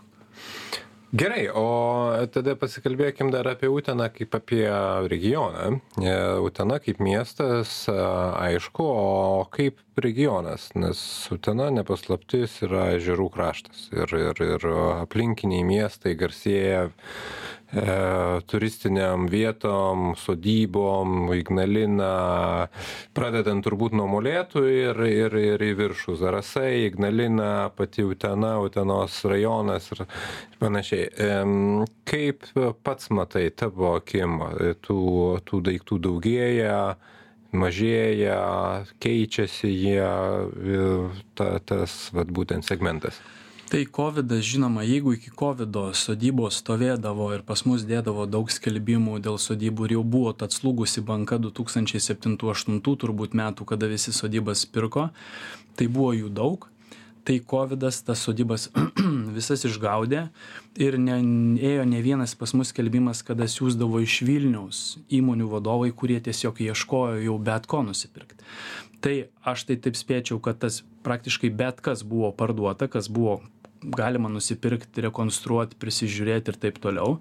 Gerai, 1.15 1.45
o 1.47 2.27
tada 2.27 2.57
pasikalbėkim 2.59 3.29
dar 3.31 3.47
apie 3.47 3.69
Uteną 3.71 4.09
kaip 4.11 4.33
apie 4.35 4.65
regioną. 5.07 5.77
E, 6.01 6.15
Utena 6.43 6.75
kaip 6.83 6.99
miestas, 6.99 7.85
aišku, 7.87 8.83
o 8.83 9.45
kaip 9.53 9.79
regionas, 10.03 10.67
nes 10.75 10.99
Utena 11.31 11.69
nepaslaptis 11.71 12.57
yra 12.67 12.97
žirų 12.99 13.29
kraštas 13.31 13.87
ir, 13.95 14.11
ir, 14.11 14.43
ir 14.43 14.67
aplinkiniai 15.05 15.63
miestai 15.63 16.17
garsėja 16.19 16.89
e, 16.89 16.91
turistiniam 18.47 19.27
vietom, 19.27 20.13
sodybom, 20.15 21.33
Ignalina, 21.35 22.67
pradedant 23.15 23.65
turbūt 23.65 23.95
nuo 23.97 24.07
molėtų 24.07 24.63
ir, 24.71 25.01
ir, 25.09 25.35
ir 25.35 25.65
į 25.65 25.71
viršų 25.81 26.15
Zarasai, 26.21 26.85
Ignalina, 26.87 27.69
pati 27.75 28.05
Utena, 28.07 28.55
Utenos 28.63 29.17
rajonas 29.27 29.91
ir 29.91 30.05
panašiai. 30.61 31.09
E, 31.11 31.31
kaip 32.07 32.47
pats 32.85 33.11
matai 33.11 33.49
tavo 33.51 33.95
akim, 33.99 34.39
tų, 34.85 35.01
tų 35.45 35.61
daiktų 35.69 35.99
daugėja, 36.07 36.79
mažėja, 37.55 38.39
keičiasi 39.03 39.71
jie, 39.71 40.03
ta, 41.35 41.55
tas 41.59 42.05
vat, 42.15 42.31
būtent 42.31 42.67
segmentas? 42.67 43.19
Tai 43.69 43.85
kovidas 43.85 44.43
žinoma 44.45 44.83
jeigu 44.83 45.15
iki 45.15 45.31
kovido 45.33 45.87
sodybos 45.97 46.59
stovėdavo 46.61 47.31
ir 47.33 47.41
pas 47.47 47.63
mus 47.65 47.85
dėdavo 47.87 48.27
daug 48.29 48.51
skelbimų 48.53 49.17
dėl 49.25 49.39
sodybų 49.41 49.87
ir 49.87 49.95
jau 49.97 50.03
buvo 50.15 50.33
ta 50.37 50.49
atslūgusi 50.49 51.01
banka 51.05 51.39
du 51.41 51.49
tūkstančiai 51.49 52.03
septintų 52.03 52.51
aštuntų 52.53 52.95
turbūt 53.01 53.33
metų 53.33 53.65
kada 53.71 53.89
visi 53.89 54.13
sodybas 54.13 54.67
pirko 54.69 55.09
tai 55.75 55.89
buvo 55.89 56.13
jų 56.13 56.31
daug. 56.31 56.69
Tai 57.25 57.39
kovidas 57.41 58.03
tas 58.05 58.21
sodybas 58.21 58.67
visas 59.37 59.65
išgaudė 59.65 60.27
ir 60.77 60.99
ne 61.01 61.15
ėjo 61.57 61.87
ne 61.89 62.01
vienas 62.05 62.35
pas 62.37 62.53
mus 62.53 62.69
skelbimas 62.69 63.23
kada 63.25 63.47
siųsdavo 63.49 64.03
iš 64.05 64.19
vilniaus 64.27 64.81
įmonių 65.09 65.49
vadovai 65.55 65.89
kurie 65.89 66.19
tiesiog 66.21 66.61
ieškojo 66.67 67.23
jau 67.25 67.39
bet 67.41 67.65
ko 67.65 67.81
nusipirkt 67.87 68.45
tai 69.05 69.17
aš 69.45 69.67
tai 69.69 69.77
taip 69.77 69.97
spėčiau 69.99 70.41
kad 70.41 70.57
tas 70.65 70.81
praktiškai 71.05 71.53
bet 71.53 71.83
kas 71.85 72.01
buvo 72.01 72.31
parduota 72.33 72.89
kas 72.89 73.11
buvo 73.11 73.41
galima 73.85 74.29
nusipirkt 74.31 74.97
rekonstruot 75.05 75.75
prisižiūrėt 75.81 76.49
ir 76.49 76.57
taip 76.61 76.79
toliau. 76.81 77.19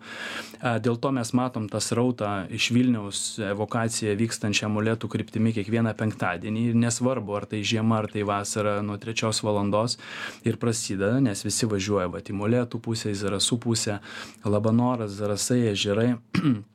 Dėl 0.62 0.96
to 1.02 1.10
mes 1.14 1.32
matom 1.36 1.66
tą 1.68 1.80
srautą 1.82 2.30
iš 2.54 2.70
vilniaus 2.74 3.22
evakuacija 3.50 4.14
vykstančią 4.18 4.70
molėtų 4.72 5.10
kryptimi 5.12 5.54
kiekvieną 5.56 5.94
penktadienį 5.98 6.68
ir 6.70 6.78
nesvarbu 6.86 7.38
ar 7.40 7.48
tai 7.50 7.62
žiema 7.66 8.00
ar 8.02 8.10
tai 8.12 8.24
vasara 8.28 8.78
nuo 8.86 8.96
trečios 9.02 9.42
valandos 9.44 9.98
ir 10.46 10.60
prasideda 10.60 11.20
nes 11.24 11.44
visi 11.44 11.68
važiuoja 11.70 12.10
vat 12.14 12.30
į 12.30 12.38
molėtų 12.40 12.80
pusę 12.84 13.12
į 13.12 13.18
zarasų 13.24 13.60
pusę 13.66 13.98
labanoras 14.44 15.18
zarasai 15.18 15.66
ežerai 15.74 16.14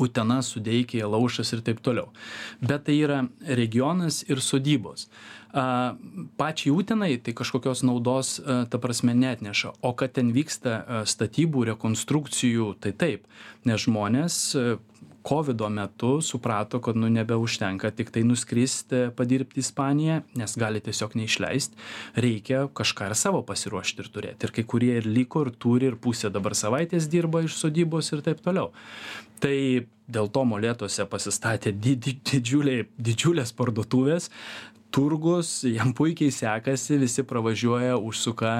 Utena, 0.00 0.40
Sudeikė, 0.42 1.02
Laušas 1.04 1.52
ir 1.52 1.62
taip 1.66 1.82
toliau. 1.84 2.10
Bet 2.60 2.86
tai 2.88 2.98
yra 3.02 3.22
regionas 3.46 4.22
ir 4.28 4.40
sodybos. 4.44 5.08
Pačiai 5.52 6.72
utenai 6.72 7.18
tai 7.20 7.34
kažkokios 7.36 7.82
naudos 7.84 8.38
ta 8.42 8.78
prasme 8.80 9.12
neatneša. 9.14 9.74
O 9.84 9.92
kad 9.92 10.14
ten 10.16 10.32
vyksta 10.32 11.04
statybų 11.04 11.66
rekonstrukcijų 11.74 12.72
tai 12.80 12.94
taip. 12.96 13.28
Nes 13.68 13.84
žmonės 13.84 14.38
kovido 15.22 15.68
metu 15.68 16.20
suprato 16.20 16.80
kad 16.80 16.96
nu 16.96 17.08
nebeužtenka 17.08 17.90
tiktai 17.90 18.24
nuskrist 18.26 18.92
padirbt 19.16 19.56
į 19.56 19.62
ispaniją 19.62 20.20
nes 20.38 20.56
gali 20.58 20.82
tiesiog 20.82 21.14
neišleist. 21.18 21.76
Reikia 22.18 22.66
kažką 22.74 23.10
ir 23.10 23.16
savo 23.18 23.42
pasiruošt 23.46 24.02
ir 24.02 24.10
turėt 24.14 24.44
ir 24.44 24.54
kai 24.54 24.66
kurie 24.66 24.96
ir 24.98 25.06
liko 25.06 25.46
ir 25.46 25.52
turi 25.54 25.90
ir 25.92 25.98
pusė 26.02 26.32
dabar 26.34 26.56
savaitės 26.58 27.08
dirba 27.12 27.44
iš 27.46 27.56
sodybos 27.60 28.12
ir 28.12 28.24
taip 28.26 28.42
toliau. 28.44 28.72
Tai 29.42 29.56
dėl 30.12 30.28
to 30.34 30.44
molėtuose 30.46 31.06
pasistatė 31.10 31.72
di 31.72 31.96
di 31.96 32.18
didžiuliai 32.18 32.86
didžiulės 32.98 33.54
parduotuvės. 33.58 34.30
Turgus 34.92 35.62
jam 35.64 35.94
puikiai 35.96 36.34
sekasi 36.34 36.98
visi 37.00 37.22
pravažiuoja 37.24 37.96
užsuka 37.96 38.52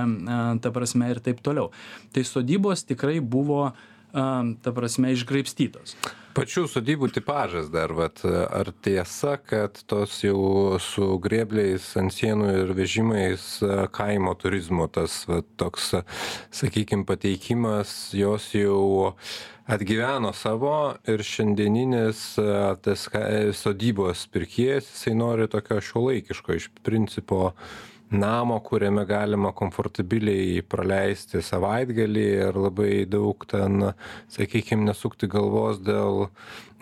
ta 0.65 0.71
prasme 0.73 1.11
ir 1.13 1.21
taip 1.21 1.43
toliau. 1.45 1.69
Tai 2.15 2.25
sodybos 2.25 2.87
tikrai 2.89 3.19
buvo 3.21 3.73
ta 4.13 4.73
prasme 4.73 5.13
išgraibstytos 5.13 5.97
Pačių 6.33 6.63
sodybų 6.71 7.11
tipažas 7.13 7.67
dar, 7.69 7.93
vat, 7.93 8.23
ar 8.25 8.71
tiesa, 8.85 9.35
kad 9.37 9.77
tos 9.85 10.15
jau 10.25 10.79
su 10.81 11.19
grėbliais 11.21 11.91
ant 12.01 12.15
sienų 12.15 12.49
ir 12.63 12.73
vežimais 12.79 13.45
kaimo 13.93 14.33
turizmo 14.41 14.87
tas 14.89 15.27
vat, 15.29 15.45
toks, 15.61 15.91
sakykime, 16.55 17.05
pateikimas, 17.09 17.93
jos 18.17 18.49
jau 18.57 19.13
atgyveno 19.69 20.33
savo 20.33 20.97
ir 21.05 21.21
šiandieninis 21.21 22.25
tas 22.87 23.07
sodybos 23.61 24.25
pirkėjas, 24.33 24.89
jisai 24.89 25.17
nori 25.21 25.51
tokio 25.53 25.83
šiuolaikiško 25.85 26.57
iš 26.57 26.71
principo 26.81 27.53
namo 28.13 28.59
kuriame 28.61 29.05
galima 29.09 29.53
komfortabiliai 29.57 30.61
praleisti 30.69 31.41
savaitgalį 31.45 32.25
ir 32.49 32.59
labai 32.61 32.91
daug 33.09 33.47
ten 33.49 33.89
sakykim 34.33 34.85
nesukti 34.89 35.29
galvos 35.33 35.81
dėl 35.85 36.27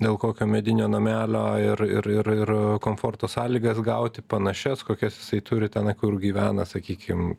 dėl 0.01 0.19
kokio 0.19 0.49
medinio 0.51 0.89
namelio 0.91 1.45
ir 1.63 1.85
ir 1.87 2.11
ir 2.19 2.33
ir 2.35 2.55
komforto 2.83 3.31
sąlygas 3.31 3.79
gauti 3.87 4.23
panašias 4.35 4.83
kokias 4.89 5.21
jisai 5.21 5.41
turi 5.51 5.69
tenai 5.69 5.95
kur 5.95 6.19
gyvena 6.23 6.67
sakykim 6.67 7.31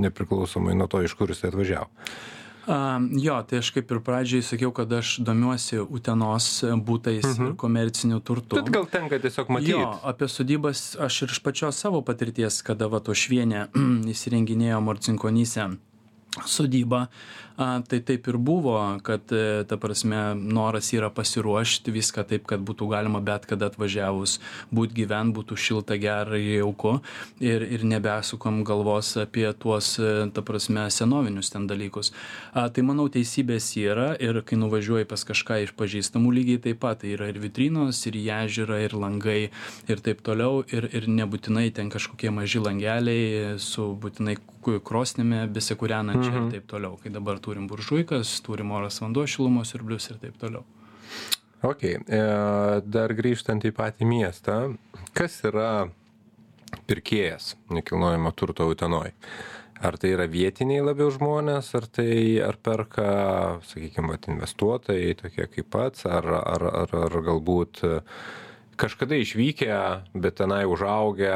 nepriklausomai 0.00 0.76
nuo 0.76 0.86
to 0.90 1.00
iš 1.06 1.16
kur 1.16 1.32
jisai 1.32 1.52
atvažiavo 1.54 1.88
a 2.70 3.00
jo 3.18 3.36
tai 3.42 3.58
aš 3.58 3.72
kaip 3.74 3.90
ir 3.90 4.00
pradžioj 4.06 4.44
sakiau 4.46 4.72
kad 4.76 4.92
aš 4.92 5.16
domiuosi 5.26 5.80
utenos 5.82 6.48
butais 6.86 7.24
ir 7.26 7.34
mhm. 7.34 7.56
komerciniu 7.60 8.20
turtu. 8.20 8.56
Bet 8.60 8.70
gal 8.70 8.86
tenka 8.86 9.18
tiesiog 9.18 9.50
matyt. 9.50 9.72
jo 9.74 9.84
apie 10.12 10.28
sodybas 10.30 10.94
aš 11.00 11.22
ir 11.26 11.36
iš 11.36 11.42
pačios 11.42 11.82
savo 11.82 12.02
patirties 12.06 12.62
kada 12.62 12.86
vat 12.92 13.10
uošvienė 13.10 13.66
įsirenginėjo 14.14 14.82
marcinkonyse 14.86 15.70
sodybą. 16.46 17.06
A 17.60 17.82
tai 17.84 17.98
taip 18.00 18.24
ir 18.30 18.38
buvo 18.40 18.78
kad 19.04 19.32
e, 19.36 19.64
ta 19.68 19.76
prasme 19.76 20.32
noras 20.34 20.86
yra 20.96 21.10
pasiruošti 21.12 21.92
viską 21.92 22.22
taip 22.24 22.46
kad 22.48 22.62
būtų 22.64 22.86
galima 22.88 23.20
bet 23.20 23.44
kada 23.50 23.68
atvažiavus 23.68 24.38
būt 24.72 24.94
gyvent 24.96 25.34
būtų 25.36 25.58
šilta 25.60 25.98
gera 26.00 26.38
ir 26.40 26.62
jauku. 26.62 26.94
Ir 27.44 27.66
ir 27.66 27.84
nebesukam 27.84 28.62
galvos 28.64 29.12
apie 29.20 29.44
tuos 29.60 29.98
e, 30.00 30.30
ta 30.32 30.40
prasme 30.40 30.86
senovinius 30.88 31.52
ten 31.52 31.66
dalykus. 31.68 32.14
A 32.56 32.70
tai 32.72 32.86
manau 32.86 33.10
teisybės 33.12 33.68
yra 33.76 34.14
ir 34.16 34.40
kai 34.40 34.56
nuvažiuoji 34.56 35.10
pas 35.10 35.26
kažką 35.28 35.60
iš 35.66 35.74
pažįstamų 35.76 36.32
lygiai 36.38 36.62
taip 36.64 36.80
pat 36.80 37.02
tai 37.02 37.12
yra 37.18 37.28
ir 37.28 37.42
vitrinos 37.44 38.00
ir 38.08 38.16
į 38.16 38.24
ežerą 38.38 38.80
ir 38.86 38.96
langai 38.96 39.42
ir 39.84 40.00
taip 40.00 40.24
toliau. 40.24 40.64
Ir 40.72 40.88
ir 40.96 41.10
nebūtinai 41.12 41.68
ten 41.76 41.92
kažkokie 41.92 42.32
maži 42.32 42.64
langeliai 42.64 43.60
su 43.60 43.90
būtinai 44.00 44.38
krosnimi 44.64 45.46
besikūrenančia 45.52 46.30
ir 46.30 46.40
mhm. 46.40 46.50
taip 46.54 46.66
toliau. 46.70 46.98
Kai 47.00 47.12
dabar 47.14 47.40
turim 47.42 47.68
buržuikas 47.70 48.40
turim 48.46 48.72
oras 48.76 49.00
vanduo 49.02 49.26
šilumos 49.26 49.72
siurblius 49.72 50.10
ir 50.12 50.20
taip 50.22 50.36
toliau. 50.40 50.66
Ok 51.66 51.82
e, 51.84 52.20
dar 52.88 53.12
grįžtant 53.12 53.64
į 53.68 53.72
patį 53.76 54.06
miestą 54.08 54.60
kas 55.16 55.40
yra 55.44 55.90
pirkėjas 56.88 57.54
nekilnojamo 57.74 58.32
turto 58.36 58.68
utenoj? 58.70 59.12
Ar 59.80 59.96
tai 59.96 60.10
yra 60.12 60.26
vietiniai 60.28 60.82
labiau 60.84 61.08
žmonės 61.12 61.70
ar 61.78 61.86
tai 61.88 62.12
ar 62.44 62.58
perka 62.60 63.06
sakykim 63.64 64.12
vat 64.12 64.28
investuotojai 64.28 65.14
tokie 65.22 65.46
kaip 65.48 65.70
pats 65.72 66.04
ar 66.08 66.28
ar 66.36 66.66
ar 66.68 66.96
ar 67.06 67.16
galbūt 67.28 67.80
kažkada 68.80 69.18
išvykę 69.20 69.76
bet 70.14 70.38
tenai 70.40 70.64
užaugę 70.68 71.34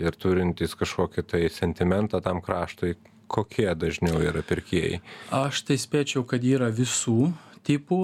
ir 0.00 0.16
turintys 0.16 0.76
kažkokį 0.78 1.26
tai 1.28 1.42
sentimentą 1.52 2.22
tam 2.24 2.40
kraštui 2.44 2.96
kokie 3.28 3.68
dažniau 3.74 4.22
yra 4.22 4.42
pirkėjai? 4.46 5.00
Aš 5.34 5.66
tai 5.68 5.76
spėčiau 5.82 6.24
kad 6.28 6.44
yra 6.46 6.70
visų 6.74 7.32
tipų 7.66 8.00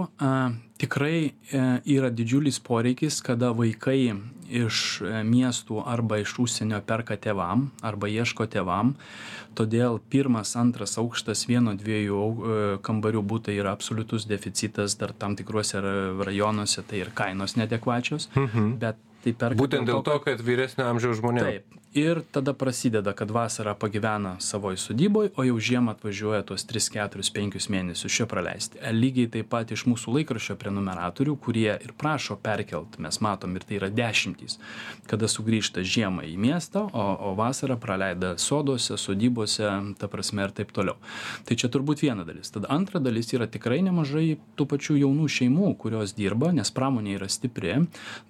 tikrai 0.82 1.18
e, 1.30 1.32
yra 1.94 2.10
didžiulis 2.10 2.58
poreikis 2.66 3.20
kada 3.22 3.52
vaikai 3.54 4.14
iš 4.50 4.78
e, 5.02 5.20
miestų 5.26 5.84
arba 5.86 6.18
iš 6.22 6.34
užsienio 6.42 6.80
perka 6.86 7.16
tėvam 7.16 7.68
arba 7.86 8.10
ieško 8.10 8.48
tėvam 8.50 8.96
todėl 9.58 10.00
pirmas 10.12 10.56
antras 10.58 10.98
aukštas 11.00 11.46
vieno 11.46 11.76
dviejų 11.78 12.24
e, 12.24 12.58
kambarių 12.82 13.22
butai 13.22 13.56
yra 13.60 13.76
absoliutus 13.76 14.26
deficitas 14.26 14.98
dar 14.98 15.14
tam 15.14 15.38
tikruose 15.38 15.80
rajonuose 16.26 16.82
tai 16.88 17.04
ir 17.04 17.14
kainos 17.14 17.56
neadekvačios 17.60 18.30
mhm. 18.34 18.76
bet 18.82 18.98
tai 19.24 19.36
perka 19.44 19.60
būtent 19.60 19.88
dėl 19.88 20.02
to 20.06 20.18
kad 20.24 20.42
vyresnio 20.42 20.88
amžiaus 20.90 21.20
žmonėm. 21.20 21.48
Taip. 21.48 21.78
Ir 21.92 22.22
tada 22.32 22.54
prasideda 22.56 23.12
kad 23.12 23.30
vasarą 23.30 23.74
pagyvena 23.76 24.38
savoj 24.40 24.78
sodyboj 24.80 25.34
o 25.36 25.44
jau 25.44 25.58
žiemą 25.60 25.92
atvažiuoja 25.92 26.40
tuos 26.48 26.64
tris 26.64 26.86
keturis 26.88 27.28
penkis 27.28 27.66
mėnesius 27.68 28.14
čia 28.16 28.24
praleisti. 28.24 28.78
Lygiai 28.96 29.28
taip 29.34 29.50
pat 29.52 29.74
iš 29.76 29.84
mūsų 29.84 30.14
laikraščio 30.16 30.56
prenumeratorių 30.56 31.34
kurie 31.36 31.68
ir 31.74 31.92
prašo 32.00 32.38
perkelt 32.40 32.96
mes 32.96 33.20
matom 33.20 33.52
ir 33.60 33.66
tai 33.68 33.76
yra 33.76 33.90
dešimtys 33.92 34.56
kada 35.10 35.28
sugrįžta 35.28 35.84
žiemą 35.84 36.24
į 36.30 36.38
miestą 36.40 36.86
o 36.96 37.04
o 37.28 37.34
vasarą 37.36 37.76
praleidę 37.76 38.32
soduose 38.40 38.96
sodybose 38.96 39.68
ta 40.00 40.08
prasme 40.08 40.48
ir 40.48 40.56
taip 40.56 40.72
toliau. 40.72 40.96
Tai 41.44 41.58
čia 41.60 41.68
turbūt 41.68 42.06
viena 42.06 42.24
dalis. 42.24 42.54
Tada 42.56 42.72
antra 42.72 43.04
dalis 43.04 43.28
yra 43.36 43.44
tikrai 43.44 43.82
nemažai 43.84 44.38
tų 44.56 44.68
pačių 44.72 44.96
jaunų 45.02 45.28
šeimų 45.28 45.76
kurios 45.84 46.16
dirba 46.16 46.54
nes 46.56 46.72
pramonė 46.72 47.18
yra 47.18 47.28
stipri 47.28 47.76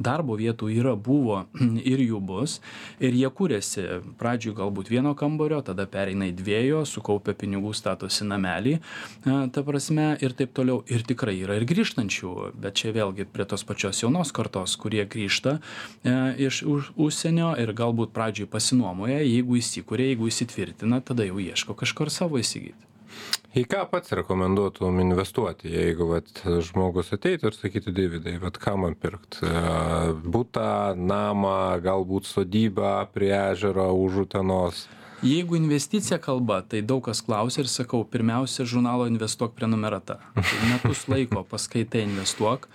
darbo 0.03 0.35
vietų 0.35 0.75
yra 0.81 0.82
buvo 0.97 1.45
ir 1.93 2.03
jų 2.03 2.21
bus. 2.21 2.59
Ir 3.01 3.15
jie 3.15 3.31
kuria 3.31 3.53
kuriasi 3.53 4.01
pradžioj 4.19 4.55
galbūt 4.57 4.89
vieno 4.89 5.15
kambario 5.15 5.61
tada 5.63 5.85
pereina 5.87 6.29
į 6.31 6.35
dviejų 6.39 6.85
sukaupia 6.89 7.35
pinigų 7.37 7.73
statosi 7.77 8.25
namelį 8.25 8.79
ta 9.25 9.63
prasme 9.63 10.17
ir 10.21 10.33
taip 10.33 10.55
toliau. 10.57 10.83
Ir 10.89 11.05
tikrai 11.05 11.37
yra 11.43 11.59
ir 11.59 11.67
grįžtančių 11.69 12.53
bet 12.55 12.81
čia 12.81 12.93
vėlgi 12.93 13.27
prie 13.29 13.45
tos 13.45 13.65
pačios 13.65 14.03
jaunos 14.03 14.33
kartos 14.33 14.77
kurie 14.77 15.05
grįžta 15.05 15.59
e, 16.05 16.15
iš 16.47 16.63
už 16.63 16.93
užsienio 16.97 17.53
ir 17.61 17.75
galbūt 17.77 18.15
pradžioj 18.17 18.49
pasinuomoja 18.49 19.21
jeigu 19.21 19.59
įsikuria 19.61 20.13
jeigu 20.13 20.31
įsitvirtina 20.33 21.03
tada 21.05 21.29
jau 21.29 21.39
ieško 21.43 21.77
kažkur 21.79 22.11
savo 22.11 22.41
įsigyt 22.41 22.92
į 23.57 23.65
ką 23.69 23.83
pats 23.91 24.15
rekomenduotum 24.17 25.01
investuoti 25.03 25.73
jeigu 25.73 26.09
vat 26.13 26.43
žmogus 26.65 27.13
ateitų 27.17 27.51
ir 27.51 27.59
sakytų 27.59 27.95
deividai 27.97 28.39
vat 28.43 28.57
ką 28.61 28.79
man 28.81 28.97
pirkt? 28.97 29.43
Butą 30.25 30.95
namą 30.97 31.77
galbūt 31.85 32.29
sodybą 32.31 32.95
prie 33.13 33.33
ežero 33.37 33.91
už 33.99 34.25
utenos? 34.27 34.87
Jeigu 35.23 35.55
investicija 35.55 36.19
kalba 36.19 36.63
tai 36.67 36.81
daug 36.83 37.05
kas 37.07 37.21
klausia 37.23 37.63
ir 37.63 37.69
sakau 37.71 38.03
pirmiausia 38.03 38.67
žurnalo 38.67 39.07
investuok 39.07 39.55
prenumerata 39.55 40.19
metus 40.67 41.05
laiko 41.07 41.45
paskaitai 41.47 42.03
investuok 42.09 42.67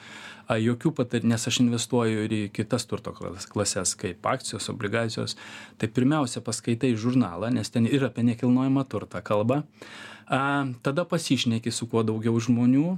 a 0.48 0.58
jokių 0.62 0.94
patar 0.96 1.26
nes 1.28 1.48
aš 1.50 1.62
investuoju 1.64 2.26
ir 2.26 2.36
į 2.36 2.42
kitas 2.56 2.88
turto 2.88 3.14
klas 3.16 3.48
klases 3.52 3.94
kaip 4.00 4.26
akcijos 4.32 4.70
obligacijos 4.72 5.36
tai 5.78 5.90
pirmiausia 5.92 6.42
paskaitai 6.46 6.94
žurnalą 6.96 7.52
nes 7.54 7.72
ten 7.74 7.88
ir 7.88 8.08
apie 8.08 8.24
nekilnojamą 8.28 8.88
turtą 8.88 9.24
kalba. 9.24 9.64
A 10.28 10.68
tada 10.84 11.06
pasišneki 11.08 11.72
su 11.72 11.88
kuo 11.88 12.04
daugiau 12.04 12.36
žmonių 12.40 12.98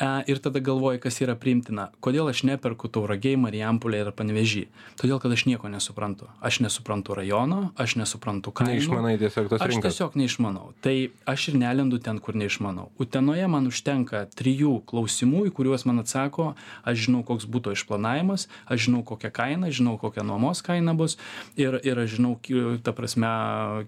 ir 0.00 0.40
tada 0.42 0.60
galvoji 0.60 1.00
kas 1.02 1.20
yra 1.24 1.36
priimtina. 1.38 1.90
Kodėl 2.04 2.30
aš 2.32 2.44
neperku 2.48 2.90
tauragėj 2.92 3.36
marijampolėj 3.42 4.06
ar 4.06 4.12
panevėžy? 4.16 4.66
Todėl 5.00 5.20
kad 5.22 5.34
aš 5.34 5.46
nieko 5.50 5.70
nesuprantu. 5.72 6.30
Aš 6.40 6.62
nesuprantu 6.64 7.16
rajono 7.18 7.60
aš 7.76 7.96
nesuprantu 8.00 8.52
kainų. 8.54 8.78
Neišmanai 8.78 9.14
tiesiog 9.20 9.50
tos 9.52 9.62
aš 9.62 9.74
rinkos. 9.74 9.90
tiesiog 9.90 10.16
neišmanau. 10.18 10.72
Tai 10.84 10.96
aš 11.28 11.48
ir 11.52 11.58
nelendu 11.60 12.00
ten 12.02 12.18
kur 12.22 12.38
neišmanau. 12.38 12.88
Utenoje 13.02 13.46
man 13.50 13.68
užtenka 13.70 14.24
trijų 14.36 14.80
klausimų 14.88 15.46
į 15.50 15.54
kuriuos 15.56 15.86
man 15.88 16.02
atsako. 16.02 16.52
Aš 16.88 17.06
žinau 17.06 17.22
koks 17.26 17.46
buto 17.50 17.74
išplanavimas 17.74 18.48
aš 18.66 18.86
žinau 18.86 19.02
kokia 19.06 19.30
kaina 19.30 19.70
žinau 19.70 19.96
kokia 20.00 20.24
nuomos 20.26 20.62
kaina 20.64 20.94
bus 20.94 21.18
ir 21.56 21.78
ir 21.82 21.98
aš 22.04 22.16
žinau 22.16 22.36
ta 22.82 22.94
prasme 22.96 23.30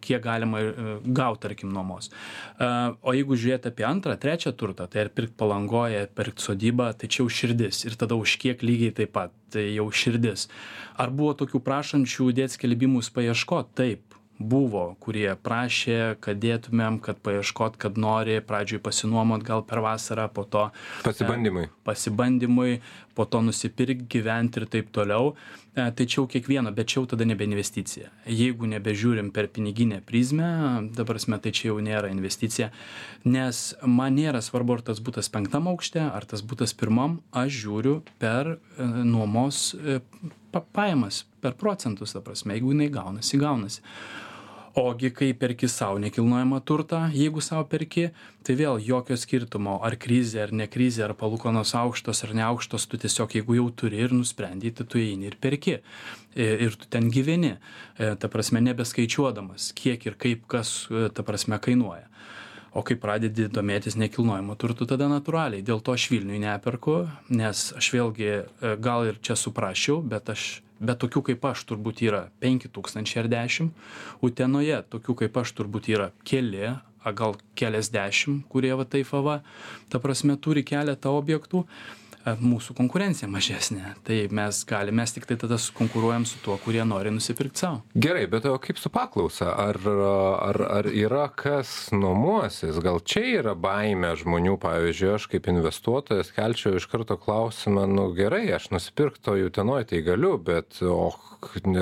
kiek 0.05 0.23
galima 0.23 0.61
e, 0.61 0.73
gaut 1.05 1.41
tarkim 1.41 1.73
nuomos. 1.73 2.11
A 2.59 2.95
o 3.03 3.15
jeigu 3.17 3.37
žiūrėt 3.39 3.69
apie 3.71 3.87
antrą 3.89 4.17
trečią 4.21 4.55
turtą 4.57 4.87
tai 4.91 5.07
ar 5.07 5.13
pirkt 5.15 5.37
palangoje 5.41 6.04
pirkt 6.13 6.43
sodybą 6.45 6.91
tai 6.99 7.09
čia 7.09 7.23
jau 7.23 7.31
širdis 7.33 7.85
ir 7.89 7.97
tada 8.01 8.19
už 8.19 8.37
kiek 8.43 8.65
lygiai 8.67 8.95
taip 9.01 9.15
pat 9.17 9.33
tai 9.55 9.71
jau 9.77 9.89
širdis. 9.91 10.49
Ar 11.01 11.15
buvo 11.15 11.33
tokių 11.39 11.63
prašančių 11.65 12.31
dėt 12.37 12.57
skelbimus 12.57 13.11
paieškot? 13.15 13.73
Taip 13.79 14.19
buvo 14.51 14.85
kurie 15.05 15.29
prašė 15.47 16.17
kad 16.25 16.41
dėtumėm 16.43 17.01
kad 17.05 17.21
paieškot 17.25 17.79
kad 17.81 17.99
nori 18.01 18.41
pradžioj 18.45 18.83
pasinuomot 18.85 19.45
gal 19.47 19.65
per 19.67 19.83
vasarą 19.85 20.29
po 20.33 20.45
to 20.45 20.69
pasibandymui. 21.07 21.69
pasibandymui 21.89 22.79
po 23.15 23.25
to 23.25 23.41
nusipirkt 23.43 24.09
gyvent 24.11 24.57
ir 24.59 24.67
taip 24.71 24.91
toliau. 24.95 25.35
E, 25.75 25.87
tai 25.91 26.07
čia 26.07 26.21
jau 26.21 26.27
kiekvieno 26.31 26.73
bet 26.75 26.91
čia 26.91 27.01
jau 27.01 27.07
tada 27.15 27.27
nebe 27.27 27.47
investicija. 27.47 28.11
Jeigu 28.31 28.69
nebežiūrim 28.71 29.31
per 29.35 29.49
piniginę 29.55 30.01
prizmę 30.07 30.51
ta 30.97 31.07
prasme 31.07 31.39
tai 31.43 31.55
čia 31.55 31.71
jau 31.71 31.79
nėra 31.83 32.11
investicija. 32.13 32.71
Nes 33.25 33.63
man 33.83 34.19
nėra 34.19 34.43
svarbu 34.45 34.79
ar 34.79 34.85
tas 34.91 35.03
butas 35.03 35.31
penktam 35.31 35.71
aukšte 35.71 36.03
ar 36.03 36.27
tas 36.31 36.43
butas 36.43 36.75
pirmam 36.75 37.21
aš 37.33 37.63
žiūriu 37.65 37.97
per 38.23 38.57
e, 38.57 38.59
nuomos 39.07 39.73
e, 39.79 40.01
pa 40.55 40.63
pajamas 40.63 41.25
per 41.43 41.59
procentus 41.59 42.15
ta 42.15 42.23
prasme. 42.23 42.59
Jeigu 42.59 42.75
jinai 42.75 42.91
gaunasi 42.95 43.41
gaunasi 43.43 43.83
ogi 44.75 45.11
kai 45.15 45.33
perki 45.39 45.69
sau 45.69 45.99
nekilnojamą 46.03 46.59
turtą 46.67 47.05
jeigu 47.15 47.41
sau 47.41 47.63
perki 47.65 48.09
tai 48.43 48.57
vėl 48.59 48.81
jokio 48.83 49.17
skirtumo 49.17 49.77
ar 49.87 49.95
krizė 50.01 50.43
ar 50.45 50.53
ne 50.53 50.67
krizė 50.67 51.05
ar 51.07 51.15
palūkanos 51.19 51.75
aukštos 51.79 52.25
ar 52.27 52.35
neaukštos 52.35 52.89
tu 52.91 52.99
tiesiog 52.99 53.37
jeigu 53.39 53.59
jau 53.61 53.69
turi 53.71 54.03
ir 54.03 54.15
nusprendei 54.15 54.75
tai 54.75 54.87
tu 54.87 54.99
eini 54.99 55.31
ir 55.31 55.39
perki. 55.41 55.79
Ir 56.35 56.75
tu 56.75 56.89
ten 56.91 57.07
gyveni. 57.15 57.55
E, 57.99 58.15
ta 58.19 58.29
prasme 58.29 58.61
nebeskaičiuodamas 58.67 59.71
kiek 59.79 60.07
ir 60.07 60.19
kaip 60.19 60.49
kas 60.51 60.89
e, 60.91 61.07
ta 61.15 61.23
prasme 61.23 61.61
kainuoja. 61.63 62.09
O 62.75 62.83
kai 62.83 62.97
pradedi 62.99 63.47
domėtis 63.47 63.95
nekilnojamu 63.95 64.57
turtu 64.59 64.89
tada 64.91 65.07
natūraliai. 65.07 65.63
Dėl 65.63 65.79
to 65.79 65.95
aš 65.95 66.09
vilniuj 66.11 66.43
neperku 66.43 67.05
nes 67.31 67.69
aš 67.79 67.93
vėlgi 67.95 68.31
e, 68.35 68.75
gal 68.83 69.07
ir 69.07 69.23
čia 69.23 69.39
suprasčiau 69.39 70.03
bet 70.03 70.35
aš 70.35 70.64
bet 70.81 71.01
tokių 71.03 71.23
kaip 71.31 71.45
aš 71.51 71.65
turbūt 71.69 72.03
yra 72.07 72.25
penki 72.43 72.71
tūkstančiai 72.73 73.25
ar 73.25 73.31
dešim 73.33 73.71
utenoje 74.25 74.81
tokių 74.91 75.19
kaip 75.23 75.39
aš 75.43 75.55
turbūt 75.59 75.91
yra 75.93 76.11
keli 76.27 76.75
a 77.05 77.13
gal 77.13 77.37
keliasdešim 77.59 78.43
kurie 78.49 78.73
va 78.75 78.87
taip 78.89 79.11
va 79.13 79.21
va. 79.21 79.37
Ta 79.93 80.01
prasme 80.01 80.37
turi 80.41 80.65
keletą 80.65 81.13
objektų 81.13 81.65
mūsų 82.25 82.75
konkurencija 82.79 83.29
mažesnė. 83.29 83.95
Tai 84.07 84.17
mes 84.35 84.63
galime, 84.69 85.03
mes 85.03 85.13
tik 85.13 85.27
tai 85.29 85.37
tada 85.41 85.59
konkuruojam 85.77 86.25
su 86.29 86.39
tuo, 86.45 86.57
kurie 86.63 86.85
nori 86.89 87.13
nusipirkti 87.13 87.65
savo. 87.65 87.83
Gerai, 87.95 88.25
bet 88.31 88.47
o 88.49 88.57
kaip 88.63 88.81
su 88.81 88.91
paklausa? 88.93 89.51
Ar, 89.53 89.79
ar, 89.85 90.61
ar 90.81 90.89
yra 90.89 91.27
kas 91.29 91.91
nuomosis? 91.93 92.81
Gal 92.85 93.03
čia 93.05 93.25
yra 93.41 93.55
baime 93.59 94.15
žmonių, 94.17 94.57
pavyzdžiui, 94.63 95.11
aš 95.19 95.29
kaip 95.35 95.51
investuotojas 95.53 96.33
kelčiau 96.35 96.79
iš 96.79 96.89
karto 96.91 97.19
klausimą, 97.21 97.87
nu 97.91 98.09
gerai, 98.17 98.47
aš 98.57 98.71
nusipirkto 98.73 99.37
jų 99.41 99.53
tenoj, 99.55 99.85
tai 99.93 100.01
galiu, 100.07 100.37
bet 100.41 100.81
o 100.83 101.13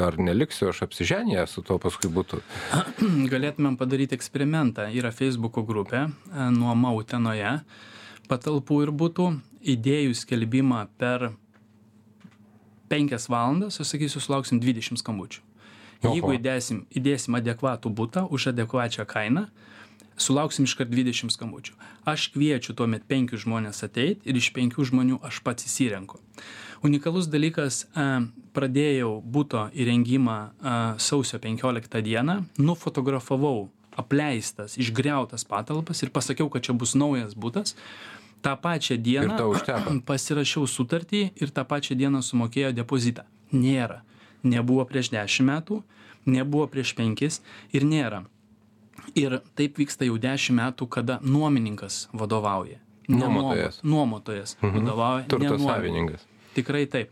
ar 0.02 0.18
neliksiu 0.18 0.72
aš 0.72 0.82
apsiženęs 0.88 1.54
su 1.54 1.62
tuo 1.62 1.78
paskui 1.82 2.10
būtų? 2.10 2.42
Galėtumėm 3.32 3.78
padaryti 3.78 4.18
eksperimentą. 4.18 4.88
Yra 4.90 5.12
Facebook'o 5.14 5.62
grupė 5.66 6.08
nuoma 6.50 6.90
Utenoje 6.98 7.60
patalpų 8.30 8.82
ir 8.86 8.92
būtų 8.96 9.30
įdėjus 9.62 10.24
skelbimą 10.26 10.86
per 10.98 11.30
penkias 12.92 13.28
valandas, 13.32 13.80
aš 13.80 13.94
sakysiu, 13.94 14.20
sulauksim 14.20 14.60
20 14.60 15.00
skambučių. 15.00 15.40
Jeigu 16.02 16.34
įdėsim, 16.34 16.82
įdėsim 16.90 17.38
adekvatų 17.38 17.92
būtą 17.94 18.26
už 18.34 18.50
adekvačią 18.50 19.06
kainą, 19.06 19.46
sulauksim 20.18 20.66
iškart 20.66 20.90
20 20.90 21.30
skambučių. 21.32 21.76
Aš 22.10 22.26
kviečiu 22.34 22.74
tuomet 22.76 23.06
penkius 23.08 23.44
žmonės 23.46 23.84
ateiti 23.86 24.26
ir 24.28 24.38
iš 24.38 24.50
penkių 24.56 24.88
žmonių 24.90 25.20
aš 25.24 25.38
pats 25.46 25.68
įsirenku. 25.70 26.18
Unikalus 26.82 27.28
dalykas, 27.30 27.84
pradėjau 28.52 29.20
būto 29.22 29.68
įrengimą 29.70 30.38
sausio 30.98 31.38
15 31.38 32.02
dieną, 32.02 32.40
nufotografavau 32.58 33.70
apleistas, 33.94 34.74
išgriautas 34.80 35.46
patalpas 35.46 36.02
ir 36.02 36.10
pasakiau, 36.10 36.50
kad 36.50 36.66
čia 36.66 36.74
bus 36.74 36.96
naujas 36.98 37.36
būtas 37.38 37.76
tą 38.42 38.56
pačią 38.56 38.96
dieną 38.96 39.52
pasirašiau 40.08 40.66
sutartį 40.66 41.22
ir 41.42 41.54
tą 41.54 41.64
pačią 41.68 41.96
dieną 41.98 42.22
sumokėjo 42.26 42.72
depozitą. 42.76 43.24
Nėra. 43.52 44.02
Nebuvo 44.42 44.84
prieš 44.88 45.12
dešimt 45.12 45.48
metų, 45.48 45.82
nebuvo 46.26 46.66
prieš 46.70 46.94
penkis 46.98 47.40
ir 47.72 47.86
nėra. 47.86 48.24
Ir 49.18 49.40
taip 49.58 49.78
vyksta 49.78 50.06
jau 50.08 50.18
dešimt 50.18 50.58
metų, 50.58 50.88
kada 50.88 51.18
nuomininkas 51.22 52.08
vadovauja. 52.12 52.80
Nuomotojas. 53.08 53.80
Nuomotojas 53.82 54.56
mhm. 54.60 54.78
vadovauja. 54.78 55.24
Turto 55.30 55.58
savininkas. 55.58 56.26
Tikrai 56.56 56.86
taip. 56.86 57.10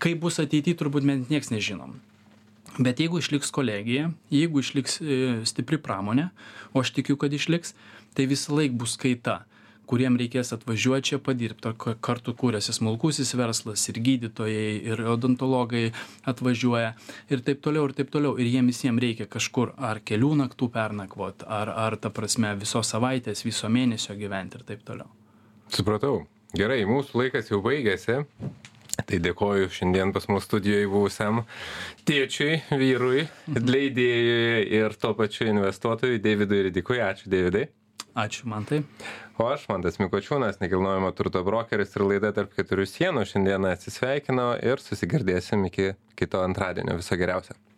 Kaip 0.00 0.20
bus 0.22 0.40
ateityje, 0.40 0.78
turbūt 0.80 1.04
mes 1.04 1.28
nieks 1.28 1.50
nežinom. 1.52 1.98
Bet 2.80 3.00
jeigu 3.02 3.18
išliks 3.20 3.50
kolegija, 3.52 4.10
jeigu 4.32 4.62
išliks 4.62 5.00
e, 5.02 5.16
stipri 5.48 5.76
pramonė, 5.82 6.30
o 6.72 6.80
aš 6.80 6.94
tikiu, 6.96 7.18
kad 7.20 7.32
išliks, 7.34 7.74
tai 8.16 8.28
visą 8.30 8.54
laiką 8.56 8.78
bus 8.80 8.94
kaita 9.00 9.42
kuriem 9.90 10.16
reikės 10.20 10.52
atvažiuot 10.56 11.08
čia 11.10 11.18
padirbt 11.22 11.66
o 11.66 11.74
kartu 11.76 12.34
kuriasi 12.38 12.74
smulkusis 12.76 13.34
verslas 13.38 13.86
ir 13.92 14.00
gydytojai 14.06 14.72
ir 14.92 15.04
odontologai 15.14 15.84
atvažiuoja 16.30 16.94
ir 17.30 17.44
taip 17.46 17.62
toliau 17.66 17.88
ir 17.88 17.96
taip 17.98 18.12
toliau 18.14 18.36
ir 18.38 18.50
jiem 18.50 18.70
visiem 18.70 19.00
reikia 19.02 19.28
kažkur 19.30 19.74
ar 19.90 20.02
kelių 20.06 20.32
naktų 20.44 20.70
pernakvot 20.74 21.46
ar 21.60 21.74
ar 21.74 21.98
ta 22.00 22.12
prasme 22.14 22.54
visos 22.60 22.94
savaitės 22.94 23.44
viso 23.46 23.68
mėnesio 23.68 24.18
gyvent 24.18 24.58
ir 24.58 24.66
taip 24.72 24.86
toliau 24.86 25.10
supratau 25.70 26.24
gerai 26.56 26.82
mūsų 26.88 27.24
laikas 27.24 27.50
jau 27.52 27.62
baigėsi 27.64 28.22
Tai 29.06 29.18
dėkoju 29.24 29.70
šiandien 29.72 30.12
pas 30.12 30.26
mus 30.28 30.44
studijoje 30.44 30.88
buvusiam 30.90 31.42
tėčiui, 32.08 32.60
vyrui, 32.82 33.24
leidėjui 33.48 34.66
ir 34.80 34.96
tuo 35.00 35.14
pačiu 35.18 35.48
investuotojui 35.50 36.20
Davidui 36.22 36.66
Ridikui. 36.68 37.00
Ačiū, 37.04 37.30
Davidai. 37.32 37.68
Ačiū, 38.18 38.48
man 38.50 38.66
tai. 38.68 38.82
O 39.40 39.46
aš, 39.48 39.62
Mantas 39.70 39.96
Mikočiūnas, 39.96 40.58
nekilnojamo 40.60 41.08
turto 41.16 41.40
brokeris 41.46 41.94
ir 41.96 42.04
laida 42.04 42.28
tarp 42.36 42.52
keturių 42.58 42.84
sienų 42.90 43.22
šiandieną 43.30 43.72
atsisveikino 43.72 44.50
ir 44.68 44.84
susigirdėsim 44.84 45.64
iki 45.70 45.94
kito 46.20 46.44
antradienio. 46.44 46.98
Viso 47.00 47.16
geriausio. 47.16 47.56